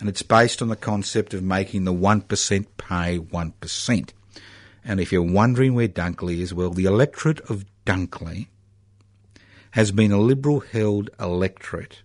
[0.00, 4.10] and it's based on the concept of making the 1% pay 1%.
[4.82, 8.48] And if you're wondering where Dunkley is, well, the electorate of Dunkley
[9.72, 12.02] has been a Liberal held electorate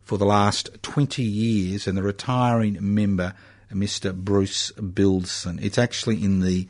[0.00, 3.34] for the last 20 years, and the retiring member,
[3.72, 4.14] Mr.
[4.14, 5.58] Bruce Billson.
[5.62, 6.68] It's actually in the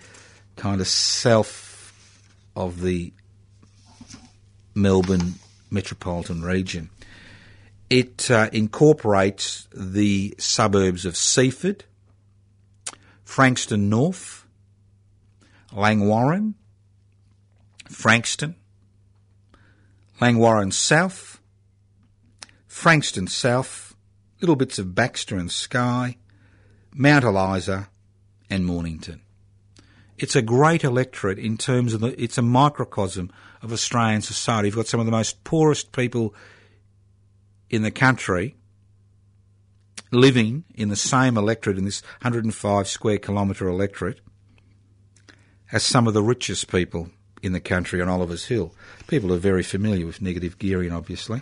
[0.57, 1.93] kind of south
[2.55, 3.13] of the
[4.75, 5.35] Melbourne
[5.71, 6.91] metropolitan region.
[7.93, 11.85] It uh, incorporates the suburbs of Seaford,
[13.23, 14.47] Frankston North,
[15.75, 16.55] Langwarrin,
[17.91, 18.55] Frankston,
[20.23, 21.39] Langwarrin South,
[22.67, 23.95] Frankston South,
[24.41, 26.17] little bits of Baxter and Skye,
[26.95, 27.91] Mount Eliza,
[28.49, 29.21] and Mornington.
[30.17, 34.69] It's a great electorate in terms of the, it's a microcosm of Australian society.
[34.69, 36.35] You've got some of the most poorest people
[37.73, 38.55] in the country
[40.13, 44.21] living in the same electorate, in this 105 square kilometre electorate,
[45.73, 47.09] as some of the richest people
[47.43, 48.75] in the country on Oliver's Hill.
[49.09, 51.41] People are very familiar with negative gearing, obviously.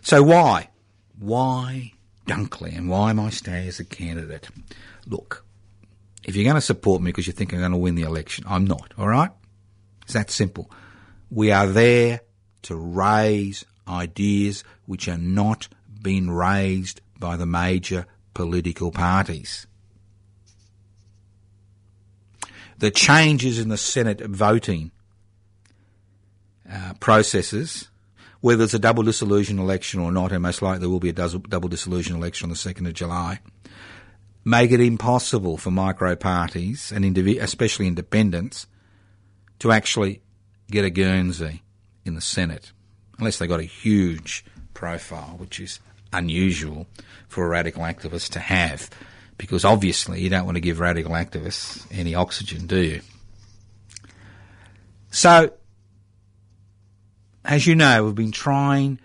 [0.00, 0.70] So why?
[1.18, 1.92] Why
[2.26, 4.48] Dunkley and why am I stay as a candidate?
[5.06, 5.44] Look,
[6.24, 8.44] if you're going to support me because you think I'm going to win the election,
[8.48, 9.30] I'm not, all right?
[10.02, 10.70] It's that simple.
[11.30, 12.22] We are there
[12.62, 15.68] to raise ideas which are not
[16.02, 19.66] being raised by the major political parties.
[22.78, 24.92] The changes in the Senate voting
[26.70, 27.88] uh, processes,
[28.40, 31.12] whether it's a double dissolution election or not, and most likely there will be a
[31.12, 33.40] double dissolution election on the 2nd of July,
[34.44, 38.66] make it impossible for micro parties and indiv- especially independents
[39.58, 40.22] to actually
[40.70, 41.62] get a Guernsey
[42.04, 42.72] in the Senate
[43.18, 45.80] unless they've got a huge profile, which is
[46.12, 46.86] unusual
[47.28, 48.88] for a radical activist to have,
[49.36, 53.00] because obviously you don't want to give radical activists any oxygen, do you?
[55.10, 55.52] So,
[57.44, 59.00] as you know, we've been trying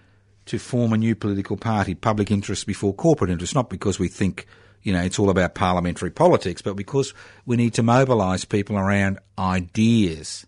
[0.45, 4.45] to form a new political party, public interest before corporate interest, not because we think,
[4.81, 7.13] you know, it's all about parliamentary politics, but because
[7.45, 10.45] we need to mobilise people around ideas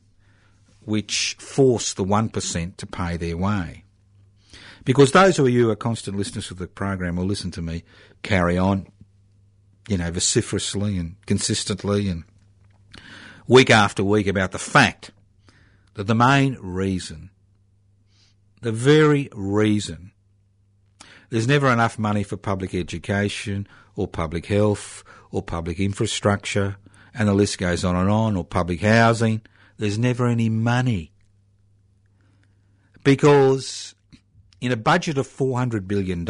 [0.85, 3.83] which force the 1% to pay their way.
[4.83, 7.83] Because those of you who are constant listeners of the program will listen to me
[8.21, 8.87] carry on,
[9.87, 12.23] you know, vociferously and consistently and
[13.47, 15.11] week after week about the fact
[15.95, 17.31] that the main reason,
[18.61, 20.11] the very reason,
[21.29, 26.77] there's never enough money for public education or public health or public infrastructure,
[27.13, 29.41] and the list goes on and on, or public housing,
[29.77, 31.11] there's never any money.
[33.03, 33.95] Because
[34.61, 36.25] in a budget of $400 billion,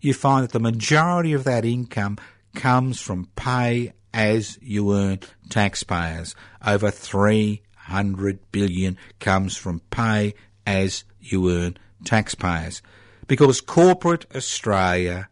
[0.00, 2.18] you find that the majority of that income
[2.54, 6.34] comes from pay as you earn taxpayers.
[6.64, 10.34] Over 300 billion comes from pay
[10.66, 12.82] as you earn taxpayers.
[13.26, 15.28] Because corporate Australia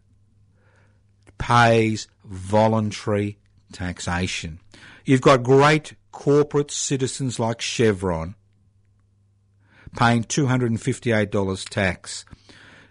[1.38, 3.38] pays voluntary
[3.72, 4.60] taxation.
[5.04, 8.34] You've got great corporate citizens like Chevron
[9.98, 12.24] paying $258 tax.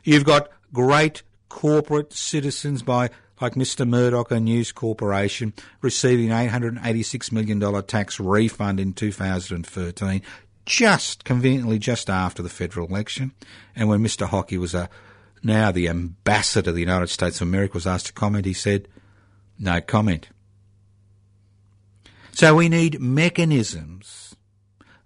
[0.03, 3.09] You've got great corporate citizens by
[3.41, 3.85] like Mr.
[3.89, 10.21] Murdoch and News Corporation receiving $886 million tax refund in 2013,
[10.67, 13.31] just conveniently just after the federal election.
[13.75, 14.27] And when Mr.
[14.27, 14.87] Hockey was a,
[15.41, 18.87] now the ambassador of the United States of America was asked to comment, he said,
[19.57, 20.29] no comment.
[22.35, 24.35] So we need mechanisms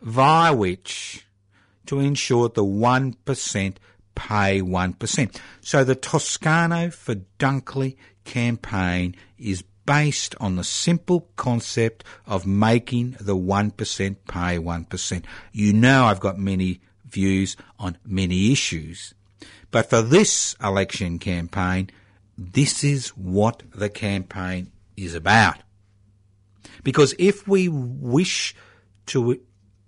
[0.02, 1.28] via which
[1.86, 3.76] to ensure the 1%
[4.16, 5.40] pay 1%.
[5.62, 13.38] So the Toscano for Dunkley campaign is based on the simple concept of making the
[13.38, 15.26] 1% pay 1%.
[15.52, 19.14] You know I've got many views on many issues.
[19.70, 21.92] But for this election campaign,
[22.36, 25.58] this is what the campaign is about.
[26.84, 28.56] Because if we wish
[29.08, 29.40] to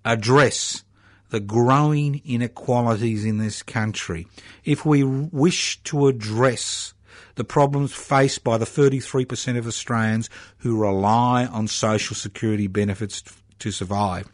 [0.04, 0.84] address
[1.30, 4.28] the growing inequalities in this country,
[4.64, 6.94] if we wish to address
[7.36, 13.24] the problems faced by the 33% of Australians who rely on social security benefits
[13.60, 14.28] to survive,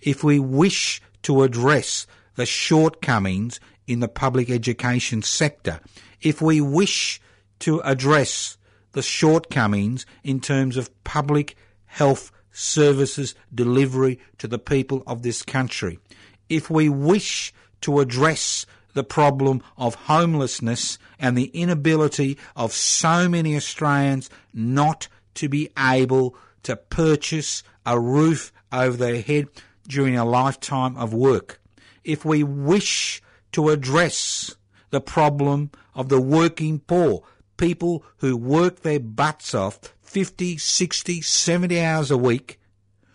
[0.00, 5.80] if we wish to address the shortcomings in the public education sector,
[6.22, 7.20] if we wish
[7.60, 8.56] to address
[8.92, 11.56] the shortcomings in terms of public
[11.96, 15.98] health services delivery to the people of this country,
[16.46, 23.56] if we wish to address the problem of homelessness and the inability of so many
[23.56, 29.48] Australians not to be able to purchase a roof over their head
[29.88, 31.60] during a lifetime of work.
[32.04, 33.22] If we wish
[33.52, 34.54] to address
[34.90, 37.22] the problem of the working poor,
[37.56, 42.60] people who work their butts off 50, 60, 70 hours a week,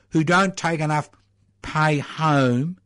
[0.10, 1.10] who don't take enough
[1.62, 2.78] pay home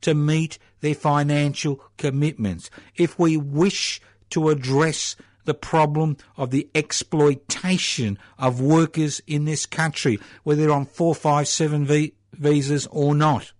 [0.00, 2.70] to meet their financial commitments.
[2.96, 4.00] If we wish
[4.30, 10.86] to address the problem of the exploitation of workers in this country, whether they're on
[10.86, 13.52] 457 v- visas or not.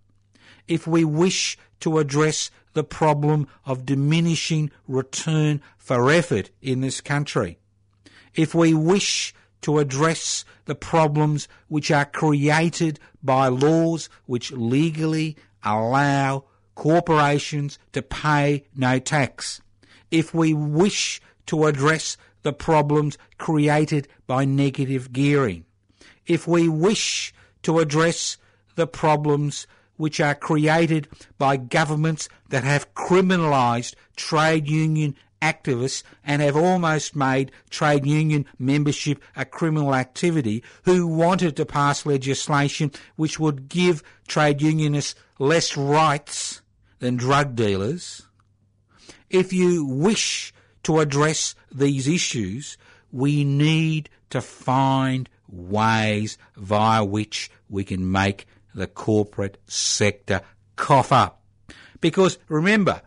[0.67, 7.59] If we wish to address the problem of diminishing return for effort in this country.
[8.35, 16.43] If we wish to address the problems which are created by laws which legally allow
[16.75, 19.61] corporations to pay no tax.
[20.11, 25.65] If we wish to address the problems created by negative gearing.
[26.27, 27.33] If we wish
[27.63, 28.37] to address
[28.75, 29.65] the problems
[29.97, 31.07] which are created
[31.37, 35.15] by governments that have criminalised trade union
[35.45, 42.05] activists and have almost made trade union membership a criminal activity who wanted to pass
[42.05, 46.61] legislation which would give trade unionists less rights
[46.99, 48.23] than drug dealers.
[49.29, 52.77] If you wish to address these issues,
[53.11, 60.41] we need to find ways via which we can make the corporate sector
[60.75, 61.41] cough up.
[62.01, 63.01] Because remember,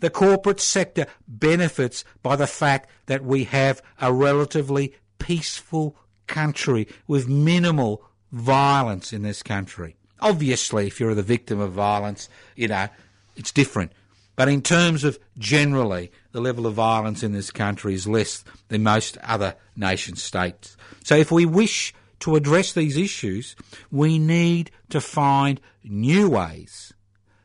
[0.00, 5.96] the corporate sector benefits by the fact that we have a relatively peaceful
[6.26, 9.96] country with minimal violence in this country.
[10.20, 12.88] Obviously, if you're the victim of violence, you know,
[13.36, 13.92] it's different.
[14.36, 18.82] But in terms of generally, the level of violence in this country is less than
[18.82, 20.76] most other nation states.
[21.04, 23.56] So if we wish to address these issues,
[23.90, 26.92] we need to find new ways,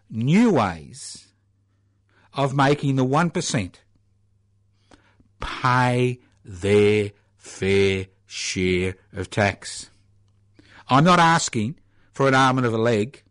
[0.09, 1.24] new ways
[2.35, 3.75] of making the 1%
[5.39, 9.89] pay their fair share of tax.
[10.87, 11.79] I'm not asking
[12.11, 13.23] for an arm and a leg.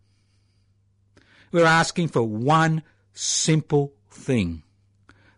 [1.53, 2.83] We're asking for one
[3.13, 4.63] simple thing.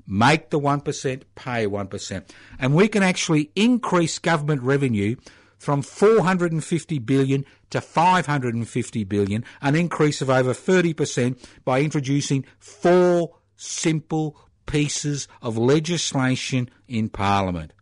[0.07, 2.31] Make the 1% pay 1%.
[2.59, 5.17] And we can actually increase government revenue
[5.59, 14.37] from 450 billion to 550 billion, an increase of over 30% by introducing four simple
[14.67, 17.73] pieces of legislation in Parliament.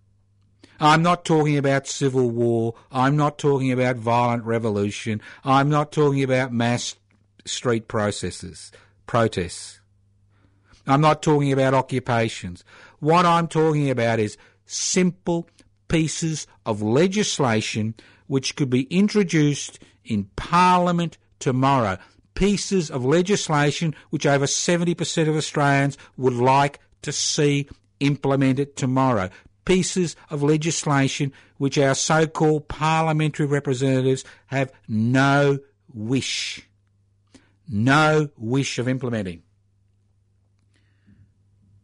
[0.81, 2.75] I'm not talking about civil war.
[2.91, 5.21] I'm not talking about violent revolution.
[5.45, 6.97] I'm not talking about mass
[7.45, 8.73] street processes,
[9.07, 9.81] protests.
[10.87, 12.65] I'm not talking about occupations.
[12.99, 15.49] What I'm talking about is simple
[15.89, 17.95] pieces of legislation
[18.27, 21.99] which could be introduced in Parliament tomorrow.
[22.35, 27.69] Pieces of legislation which over 70% of Australians would like to see
[28.01, 29.31] implemented tomorrow.
[29.65, 35.59] Pieces of legislation which our so called parliamentary representatives have no
[35.93, 36.69] wish,
[37.69, 39.43] no wish of implementing.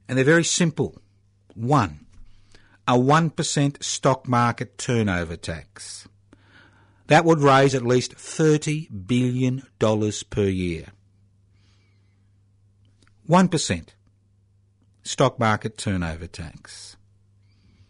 [0.09, 1.01] And they're very simple.
[1.55, 2.07] One,
[2.89, 6.09] a 1% stock market turnover tax.
[7.11, 9.65] That would raise at least $30 billion
[10.31, 10.87] per year.
[13.29, 13.89] 1%
[15.03, 16.97] stock market turnover tax.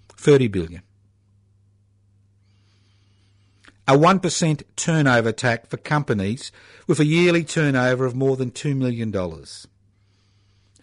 [0.08, 0.82] 30 billion.
[3.86, 6.50] A 1% turnover tax for companies
[6.86, 9.14] with a yearly turnover of more than $2 million.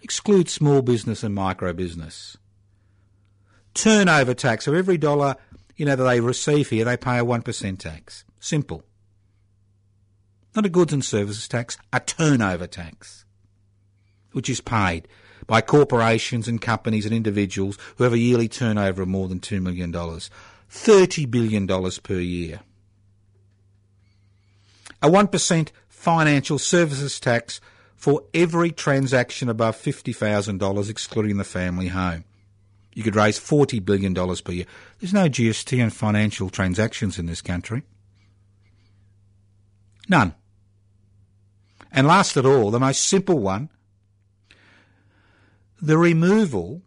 [0.03, 2.38] Exclude small business and micro business.
[3.73, 4.67] Turnover tax.
[4.67, 5.38] of every dollar
[5.78, 8.25] you know that they receive here, they pay a 1% tax.
[8.39, 8.84] Simple.
[10.55, 13.25] Not a goods and services tax, a turnover tax,
[14.32, 15.07] which is paid
[15.45, 19.61] by corporations and companies and individuals who have a yearly turnover of more than $2
[19.61, 19.93] million.
[19.93, 21.67] $30 billion
[22.01, 22.59] per year.
[25.01, 27.61] A 1% financial services tax
[27.95, 32.23] for every transaction above $50,000, excluding the family home.
[32.97, 34.65] You could raise $40 billion per year.
[34.97, 37.83] There's no GST on financial transactions in this country.
[40.09, 40.33] None.
[41.91, 43.69] And last of all, the most simple one,
[45.79, 46.81] the removal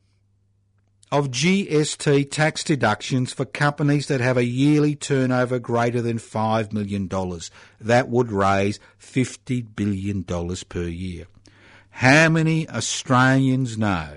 [1.12, 7.08] of GST tax deductions for companies that have a yearly turnover greater than $5 million.
[7.80, 11.26] That would raise $50 billion per year.
[11.90, 14.16] How many Australians know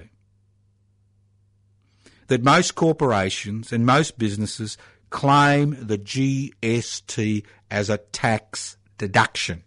[2.34, 4.76] that most corporations and most businesses
[5.12, 9.64] claim the GST as a tax deduction?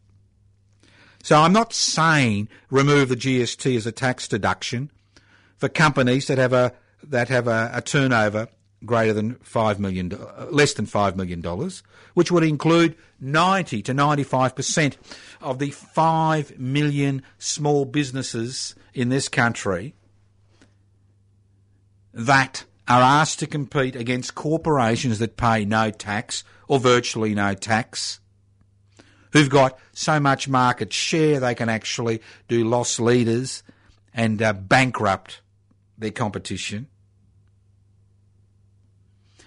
[1.22, 4.90] So I'm not saying remove the GST as a tax deduction
[5.58, 6.72] for companies that have a
[7.04, 8.48] that have a, a turnover
[8.84, 10.12] greater than five million,
[10.50, 14.98] less than five million dollars, which would include ninety to ninety-five percent
[15.40, 19.94] of the five million small businesses in this country
[22.16, 28.20] that are asked to compete against corporations that pay no tax or virtually no tax,
[29.32, 33.62] who've got so much market share they can actually do loss leaders
[34.14, 35.42] and uh, bankrupt
[35.98, 36.88] their competition.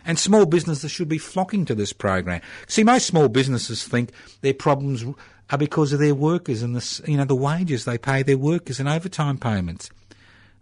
[0.06, 2.42] And small businesses should be flocking to this program.
[2.68, 4.12] See, most small businesses think
[4.42, 5.04] their problems
[5.50, 8.80] are because of their workers and the, you know, the wages they pay their workers
[8.80, 9.90] and overtime payments.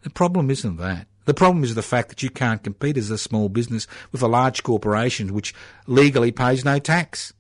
[0.03, 1.08] The problem isn't that.
[1.28, 4.30] The problem is the fact that you can't compete as a small business with a
[4.30, 5.54] large corporation which
[5.86, 7.34] legally pays no tax.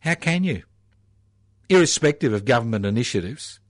[0.00, 0.64] How can you?
[1.68, 3.60] Irrespective of government initiatives.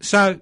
[0.00, 0.40] So,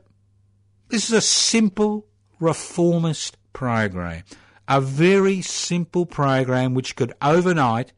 [0.89, 2.07] this is a simple
[2.39, 4.23] reformist program.
[4.69, 7.93] A very simple program which could overnight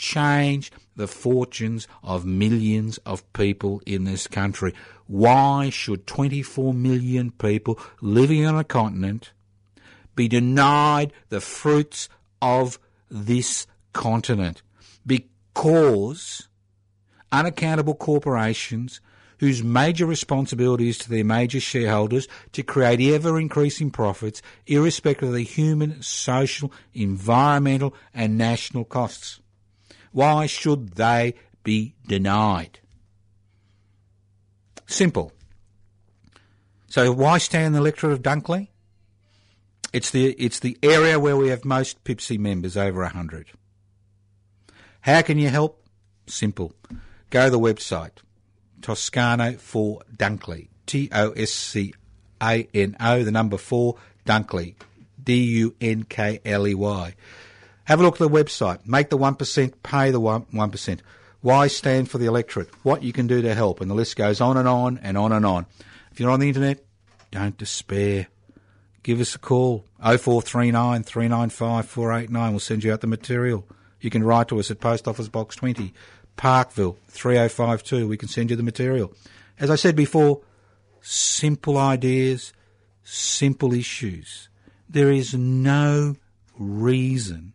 [0.00, 4.74] change the fortunes of millions of people in this country.
[5.06, 9.32] Why should 24 million people living on a continent
[10.16, 12.08] be denied the fruits
[12.40, 12.78] of
[13.10, 14.62] this continent?
[15.06, 16.48] Because
[17.30, 19.00] unaccountable corporations
[19.38, 25.34] whose major responsibility is to their major shareholders to create ever increasing profits, irrespective of
[25.34, 29.39] the human, social, environmental, and national costs.
[30.12, 32.80] Why should they be denied?
[34.86, 35.32] Simple.
[36.88, 38.68] So why stay in the electorate of Dunkley?
[39.92, 43.48] It's the it's the area where we have most Pibci members, over hundred.
[45.02, 45.82] How can you help?
[46.26, 46.74] Simple.
[47.30, 48.18] Go to the website
[48.82, 50.68] Toscano for Dunkley.
[50.86, 51.94] T O S C
[52.42, 53.96] A N O, the number four,
[54.26, 54.74] Dunkley.
[55.22, 57.14] D U N K L E Y.
[57.90, 58.86] Have a look at the website.
[58.86, 60.46] Make the 1%, pay the 1%.
[60.52, 61.00] 1%.
[61.40, 62.68] Why stand for the electorate?
[62.84, 63.80] What you can do to help.
[63.80, 65.66] And the list goes on and on and on and on.
[66.12, 66.84] If you're on the internet,
[67.32, 68.28] don't despair.
[69.02, 69.86] Give us a call.
[69.98, 72.50] 0439 395 489.
[72.52, 73.66] We'll send you out the material.
[74.00, 75.92] You can write to us at Post Office Box 20,
[76.36, 78.06] Parkville 3052.
[78.06, 79.12] We can send you the material.
[79.58, 80.42] As I said before,
[81.00, 82.52] simple ideas,
[83.02, 84.48] simple issues.
[84.88, 86.14] There is no
[86.56, 87.54] reason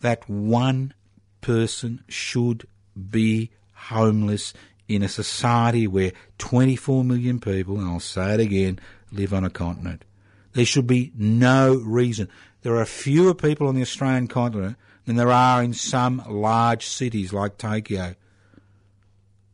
[0.00, 0.94] that one
[1.40, 2.66] person should
[3.10, 4.52] be homeless
[4.88, 8.80] in a society where 24 million people, and I'll say it again,
[9.12, 10.04] live on a continent.
[10.52, 12.28] There should be no reason.
[12.62, 14.76] There are fewer people on the Australian continent
[15.06, 18.14] than there are in some large cities like Tokyo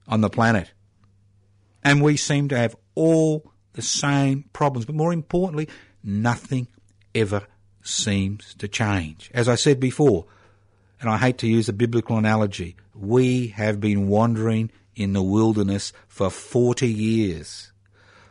[0.08, 0.72] on the planet.
[1.84, 4.86] And we seem to have all the same problems.
[4.86, 5.68] But more importantly,
[6.02, 6.66] nothing
[7.14, 7.46] ever
[7.82, 9.30] seems to change.
[9.32, 10.26] As I said before,
[11.00, 15.92] and I hate to use a biblical analogy, we have been wandering in the wilderness
[16.08, 17.72] for 40 years.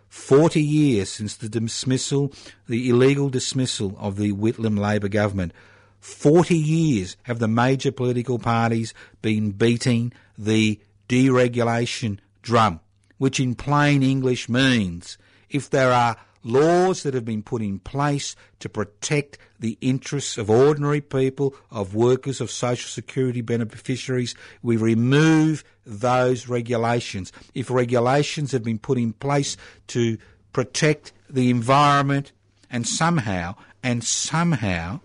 [0.10, 2.34] 40 years since the dismissal,
[2.68, 5.54] the illegal dismissal of the Whitlam Labor government.
[6.00, 12.80] 40 years have the major political parties been beating the deregulation drum,
[13.18, 15.18] which in plain English means
[15.50, 20.50] if there are laws that have been put in place to protect the interests of
[20.50, 24.36] ordinary people, of workers, of social security beneficiaries.
[24.62, 27.34] We remove those regulations.
[27.54, 30.18] If regulations have been put in place to
[30.54, 32.32] protect the environment
[32.70, 35.00] and somehow, and somehow,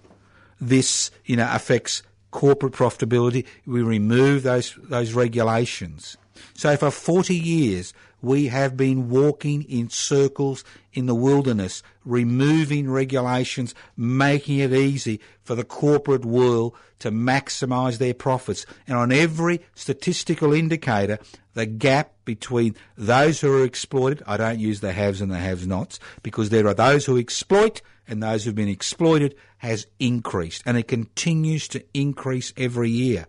[0.61, 6.16] this, you know, affects corporate profitability, we remove those, those regulations.
[6.55, 7.93] So for 40 years,
[8.23, 15.55] we have been walking in circles in the wilderness, removing regulations, making it easy for
[15.55, 18.66] the corporate world to maximise their profits.
[18.87, 21.18] And on every statistical indicator,
[21.55, 25.66] the gap between those who are exploited, I don't use the haves and the have
[25.66, 30.62] nots, because there are those who exploit and those who've been exploited, has increased.
[30.66, 33.27] And it continues to increase every year.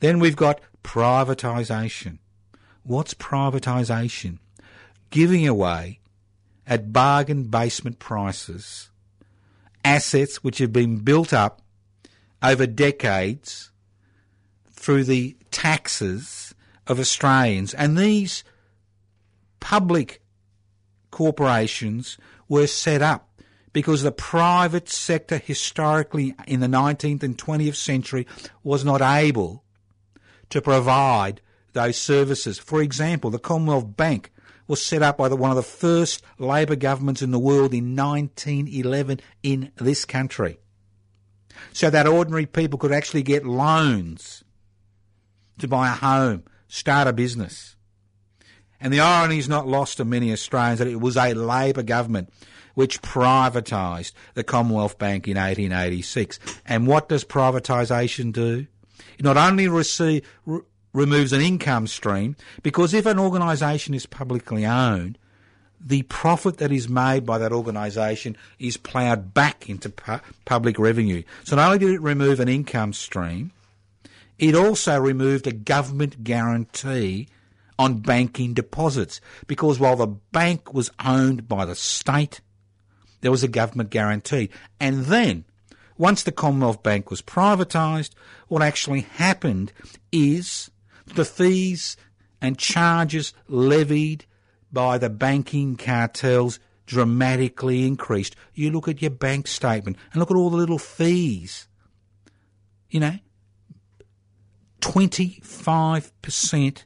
[0.00, 2.18] Then we've got privatisation.
[2.84, 4.38] What's privatisation?
[5.10, 6.00] Giving away
[6.66, 8.90] at bargain basement prices
[9.84, 11.60] assets which have been built up
[12.42, 13.70] over decades
[14.70, 16.54] through the taxes
[16.86, 17.74] of Australians.
[17.74, 18.44] And these
[19.60, 20.22] public
[21.10, 22.18] corporations
[22.48, 23.28] were set up
[23.72, 28.26] because the private sector historically in the 19th and 20th century
[28.62, 29.64] was not able
[30.50, 31.40] to provide
[31.74, 32.58] those services.
[32.58, 34.32] For example, the Commonwealth Bank
[34.66, 37.94] was set up by the, one of the first Labor governments in the world in
[37.94, 40.58] 1911 in this country.
[41.72, 44.42] So that ordinary people could actually get loans
[45.58, 47.76] to buy a home, start a business.
[48.80, 52.32] And the irony is not lost to many Australians that it was a Labor government
[52.74, 56.38] which privatised the Commonwealth Bank in 1886.
[56.66, 58.66] And what does privatisation do?
[59.16, 60.26] It not only receive,
[60.94, 65.18] removes an income stream because if an organisation is publicly owned,
[65.78, 71.22] the profit that is made by that organisation is ploughed back into pu- public revenue.
[71.42, 73.52] So not only did it remove an income stream,
[74.38, 77.28] it also removed a government guarantee
[77.78, 82.40] on banking deposits because while the bank was owned by the state,
[83.20, 84.50] there was a government guarantee.
[84.80, 85.44] And then,
[85.98, 88.10] once the Commonwealth Bank was privatised,
[88.48, 89.72] what actually happened
[90.12, 90.70] is
[91.06, 91.96] the fees
[92.40, 94.26] and charges levied
[94.72, 98.36] by the banking cartels dramatically increased.
[98.54, 101.68] You look at your bank statement and look at all the little fees.
[102.90, 103.18] You know,
[104.80, 106.84] 25%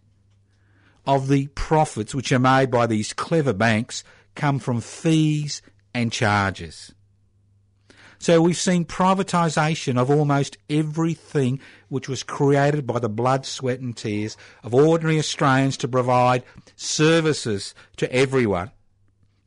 [1.07, 4.05] of the profits which are made by these clever banks
[4.35, 5.63] come from fees
[5.93, 6.93] and charges.
[8.19, 13.97] So we've seen privatisation of almost everything which was created by the blood, sweat and
[13.97, 16.43] tears of ordinary Australians to provide
[16.77, 18.71] services to everyone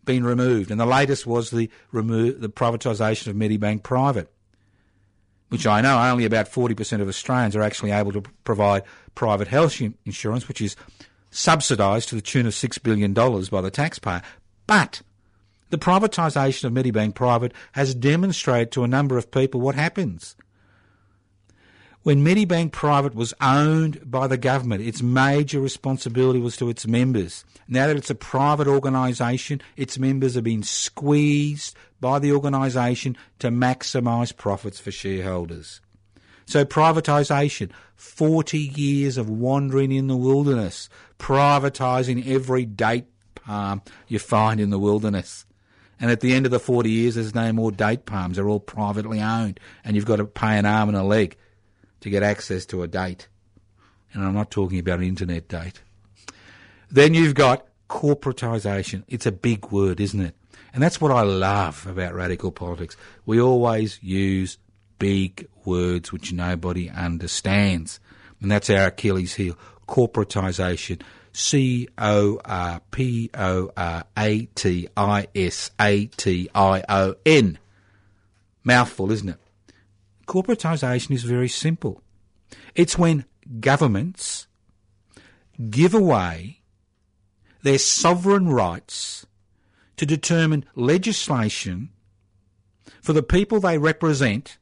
[0.05, 0.71] been removed.
[0.71, 4.31] And the latest was the, remo- the privatisation of Medibank Private,
[5.49, 8.83] which I know only about 40% of Australians are actually able to provide
[9.15, 10.75] private health insurance, which is
[11.29, 14.21] subsidised to the tune of $6 billion by the taxpayer.
[14.67, 15.01] But
[15.69, 20.35] the privatisation of Medibank Private has demonstrated to a number of people what happens.
[22.03, 27.45] When Medibank Private was owned by the government, its major responsibility was to its members.
[27.67, 33.49] Now that it's a private organisation, its members are being squeezed by the organisation to
[33.49, 35.79] maximise profits for shareholders.
[36.47, 40.89] So privatisation, 40 years of wandering in the wilderness,
[41.19, 45.45] privatising every date palm you find in the wilderness.
[45.99, 48.37] And at the end of the 40 years, there's no more date palms.
[48.37, 49.59] They're all privately owned.
[49.83, 51.37] And you've got to pay an arm and a leg
[52.01, 53.27] to get access to a date.
[54.13, 55.81] And I'm not talking about an internet date.
[56.89, 59.03] Then you've got corporatisation.
[59.07, 60.35] It's a big word, isn't it?
[60.73, 62.97] And that's what I love about radical politics.
[63.25, 64.57] We always use
[64.99, 67.99] big words which nobody understands.
[68.41, 69.57] And that's our Achilles heel.
[69.87, 71.01] Corporatisation.
[71.33, 77.57] C O R P O R A T I S A T I O N.
[78.63, 79.39] Mouthful, isn't it?
[80.31, 82.01] Corporatisation is very simple.
[82.73, 83.25] It's when
[83.59, 84.47] governments
[85.69, 86.61] give away
[87.63, 89.25] their sovereign rights
[89.97, 91.89] to determine legislation
[93.01, 94.57] for the people they represent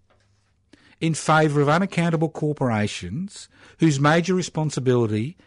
[1.00, 3.48] in favour of unaccountable corporations
[3.78, 5.38] whose major responsibility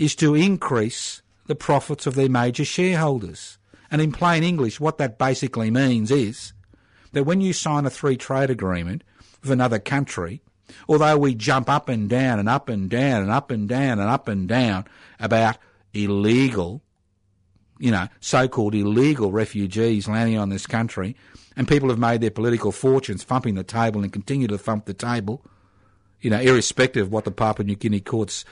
[0.00, 3.58] is to increase the profits of their major shareholders.
[3.88, 6.54] And in plain English, what that basically means is
[7.12, 9.04] that when you sign a free trade agreement
[9.44, 10.42] with another country,
[10.88, 14.08] although we jump up and down and up and down and up and down and
[14.08, 14.84] up and down
[15.20, 15.58] about
[15.92, 16.82] illegal,
[17.78, 21.14] you know, so-called illegal refugees landing on this country,
[21.56, 24.94] and people have made their political fortunes thumping the table and continue to thump the
[24.94, 25.44] table,
[26.20, 28.44] you know, irrespective of what the Papua New Guinea courts,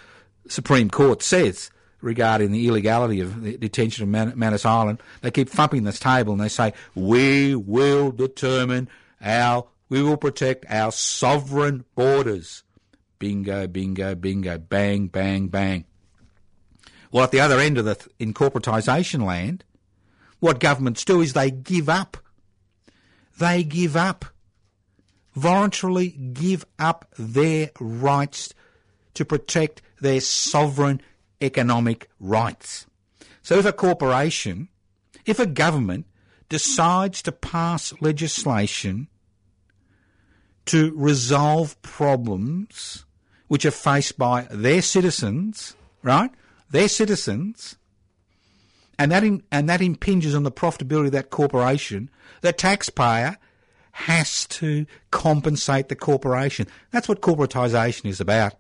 [0.46, 1.70] Supreme Court says
[2.02, 5.00] regarding the illegality of the detention of Man- Manus Island.
[5.22, 8.88] They keep thumping this table and they say, we will determine
[9.22, 12.64] our, we will protect our sovereign borders.
[13.18, 15.84] Bingo, bingo, bingo, bang, bang, bang.
[17.10, 19.64] Well, at the other end of the, in corporatisation land,
[20.40, 22.16] what governments do is they give up.
[23.38, 24.24] They give up.
[25.34, 28.54] Voluntarily give up their rights
[29.12, 31.02] to protect their sovereign
[31.42, 32.86] economic rights.
[33.42, 34.70] So if a corporation,
[35.26, 36.06] if a government
[36.48, 39.08] decides to pass legislation
[40.66, 43.04] to resolve problems
[43.48, 46.30] which are faced by their citizens, right?
[46.70, 47.76] Their citizens,
[48.98, 52.10] and that in, and that impinges on the profitability of that corporation.
[52.40, 53.36] The taxpayer
[53.92, 56.66] has to compensate the corporation.
[56.90, 58.54] That's what corporatisation is about.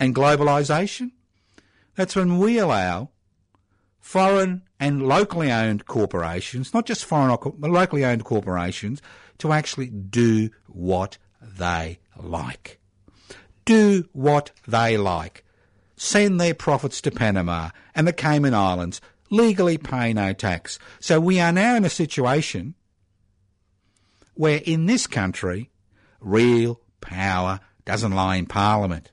[0.00, 1.12] And globalisation,
[1.94, 3.10] that's when we allow
[4.00, 9.02] foreign and locally owned corporations, not just foreign but locally owned corporations,
[9.40, 12.78] to actually do what they like.
[13.64, 15.44] Do what they like.
[15.96, 20.78] Send their profits to Panama and the Cayman Islands, legally pay no tax.
[20.98, 22.74] So we are now in a situation
[24.34, 25.70] where in this country,
[26.20, 29.10] real power doesn't lie in Parliament.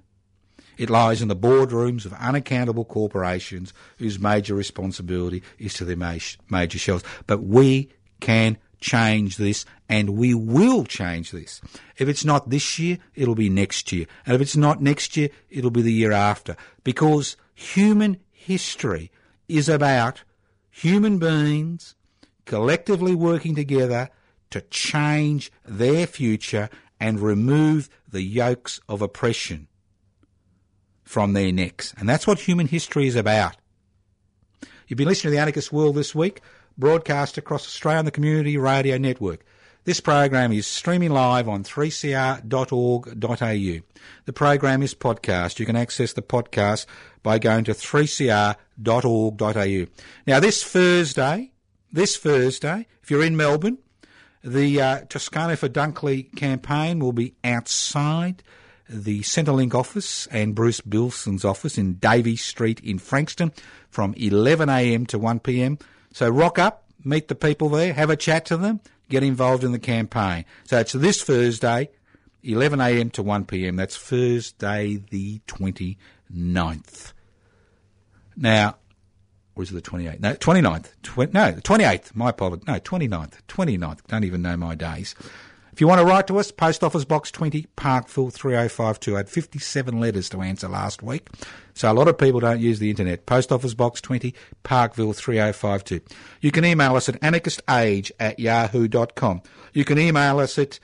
[0.78, 6.78] It lies in the boardrooms of unaccountable corporations whose major responsibility is to their major
[6.78, 7.04] shells.
[7.26, 11.62] But we can change this and we will change this.
[11.98, 14.06] If it's not this year, it'll be next year.
[14.26, 16.56] And if it's not next year, it'll be the year after.
[16.84, 19.12] Because human history
[19.48, 20.24] is about
[20.70, 21.96] human beings
[22.46, 24.10] collectively working together
[24.50, 26.70] to change their future
[27.00, 29.68] and remove the yokes of oppression
[31.04, 31.94] from their necks.
[31.98, 33.58] And that's what human history is about.
[34.88, 36.42] You've been listening to The Anarchist World this week,
[36.78, 39.46] broadcast across Australia on the Community Radio Network.
[39.84, 43.84] This program is streaming live on 3cr.org.au.
[44.26, 45.60] The program is podcast.
[45.60, 46.86] You can access the podcast
[47.24, 48.58] by going to 3cr.org.au.
[50.28, 51.54] Now, this Thursday,
[51.92, 53.78] this Thursday, if you're in Melbourne,
[54.44, 58.44] the uh, Toscano for Dunkley campaign will be outside
[58.90, 63.52] the Centrelink office and Bruce Billson's office in Davey Street in Frankston
[63.90, 65.80] from 11am to 1pm.
[66.18, 69.72] So rock up, meet the people there, have a chat to them, get involved in
[69.72, 70.46] the campaign.
[70.64, 71.92] So it's this Thursday,
[72.44, 73.78] 11am to 1pm.
[73.78, 77.14] That's Thursday the 29th.
[78.36, 78.78] Now,
[79.72, 80.20] it the 28th?
[80.20, 80.88] No, 29th.
[81.04, 82.16] Tw- no, the 28th.
[82.16, 82.66] My apologies.
[82.66, 83.34] No, 29th.
[83.48, 84.00] 29th.
[84.08, 85.14] Don't even know my days.
[85.78, 89.14] If you want to write to us, Post Office Box 20, Parkville 30528.
[89.14, 91.30] I had 57 letters to answer last week.
[91.76, 93.28] So a lot of people don't use the internet.
[93.28, 96.04] Post Office Box 20, Parkville 3052.
[96.42, 99.44] You can email us at anarchistage at yahoo.com.
[99.72, 100.80] You can email us at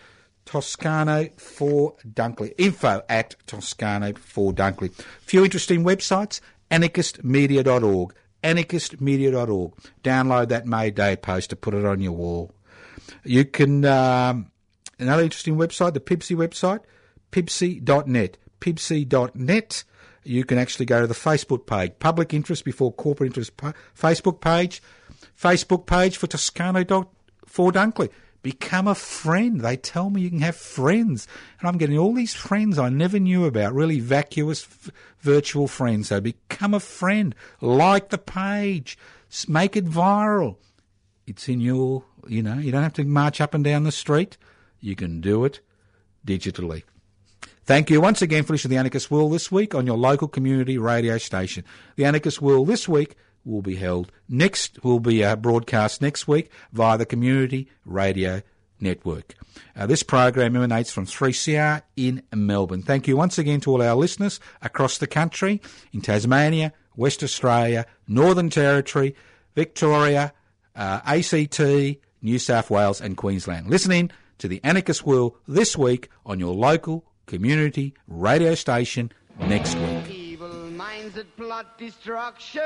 [0.46, 2.54] Toscano for Dunkley.
[2.60, 4.92] Info at Toscano for Dunkley.
[5.00, 6.40] A Few interesting websites,
[6.70, 8.14] anarchistmedia.org.
[8.44, 9.74] Anarchistmedia.org.
[10.04, 12.52] Download that May Day poster, to put it on your wall.
[13.24, 14.52] You can um,
[15.00, 16.82] Another interesting website, the Pibci website,
[17.32, 18.38] pibci.net.
[18.60, 19.84] Pibci.net.
[20.24, 23.58] You can actually go to the Facebook page, public interest before corporate interest
[23.98, 24.82] Facebook page,
[25.40, 27.10] Facebook page for Toscano
[27.46, 28.10] for Dunkley.
[28.42, 29.62] Become a friend.
[29.62, 31.28] They tell me you can have friends.
[31.60, 36.10] And I'm getting all these friends I never knew about, really vacuous v- virtual friends.
[36.10, 37.34] So become a friend.
[37.62, 38.98] Like the page.
[39.48, 40.58] Make it viral.
[41.26, 44.38] It's in your, you know, you don't have to march up and down the street.
[44.84, 45.62] You can do it
[46.28, 46.84] digitally.
[47.64, 50.28] Thank you once again for listening to the Anarchist World this week on your local
[50.28, 51.64] community radio station.
[51.96, 53.16] The Anarchist World this week
[53.46, 58.42] will be held next, will be uh, broadcast next week via the Community Radio
[58.82, 59.36] Network.
[59.74, 62.82] Uh, this program emanates from 3CR in Melbourne.
[62.82, 65.62] Thank you once again to all our listeners across the country
[65.94, 69.16] in Tasmania, West Australia, Northern Territory,
[69.56, 70.34] Victoria,
[70.76, 71.62] uh, ACT,
[72.22, 73.70] New South Wales, and Queensland.
[73.70, 74.12] Listening
[74.44, 80.10] to the Anarchist World this week on your local community radio station next week.
[80.10, 82.62] Evil minds that plot destruction.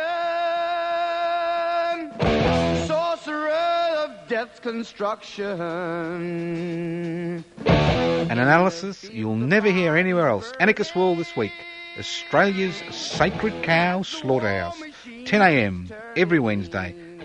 [2.87, 3.51] Sorcerer
[3.99, 5.61] of death's construction.
[7.67, 10.51] An analysis you'll never hear anywhere else.
[10.59, 11.53] Anarchist World this week.
[11.99, 14.81] Australia's Sacred Cow Slaughterhouse.
[15.05, 16.95] 10am every Wednesday.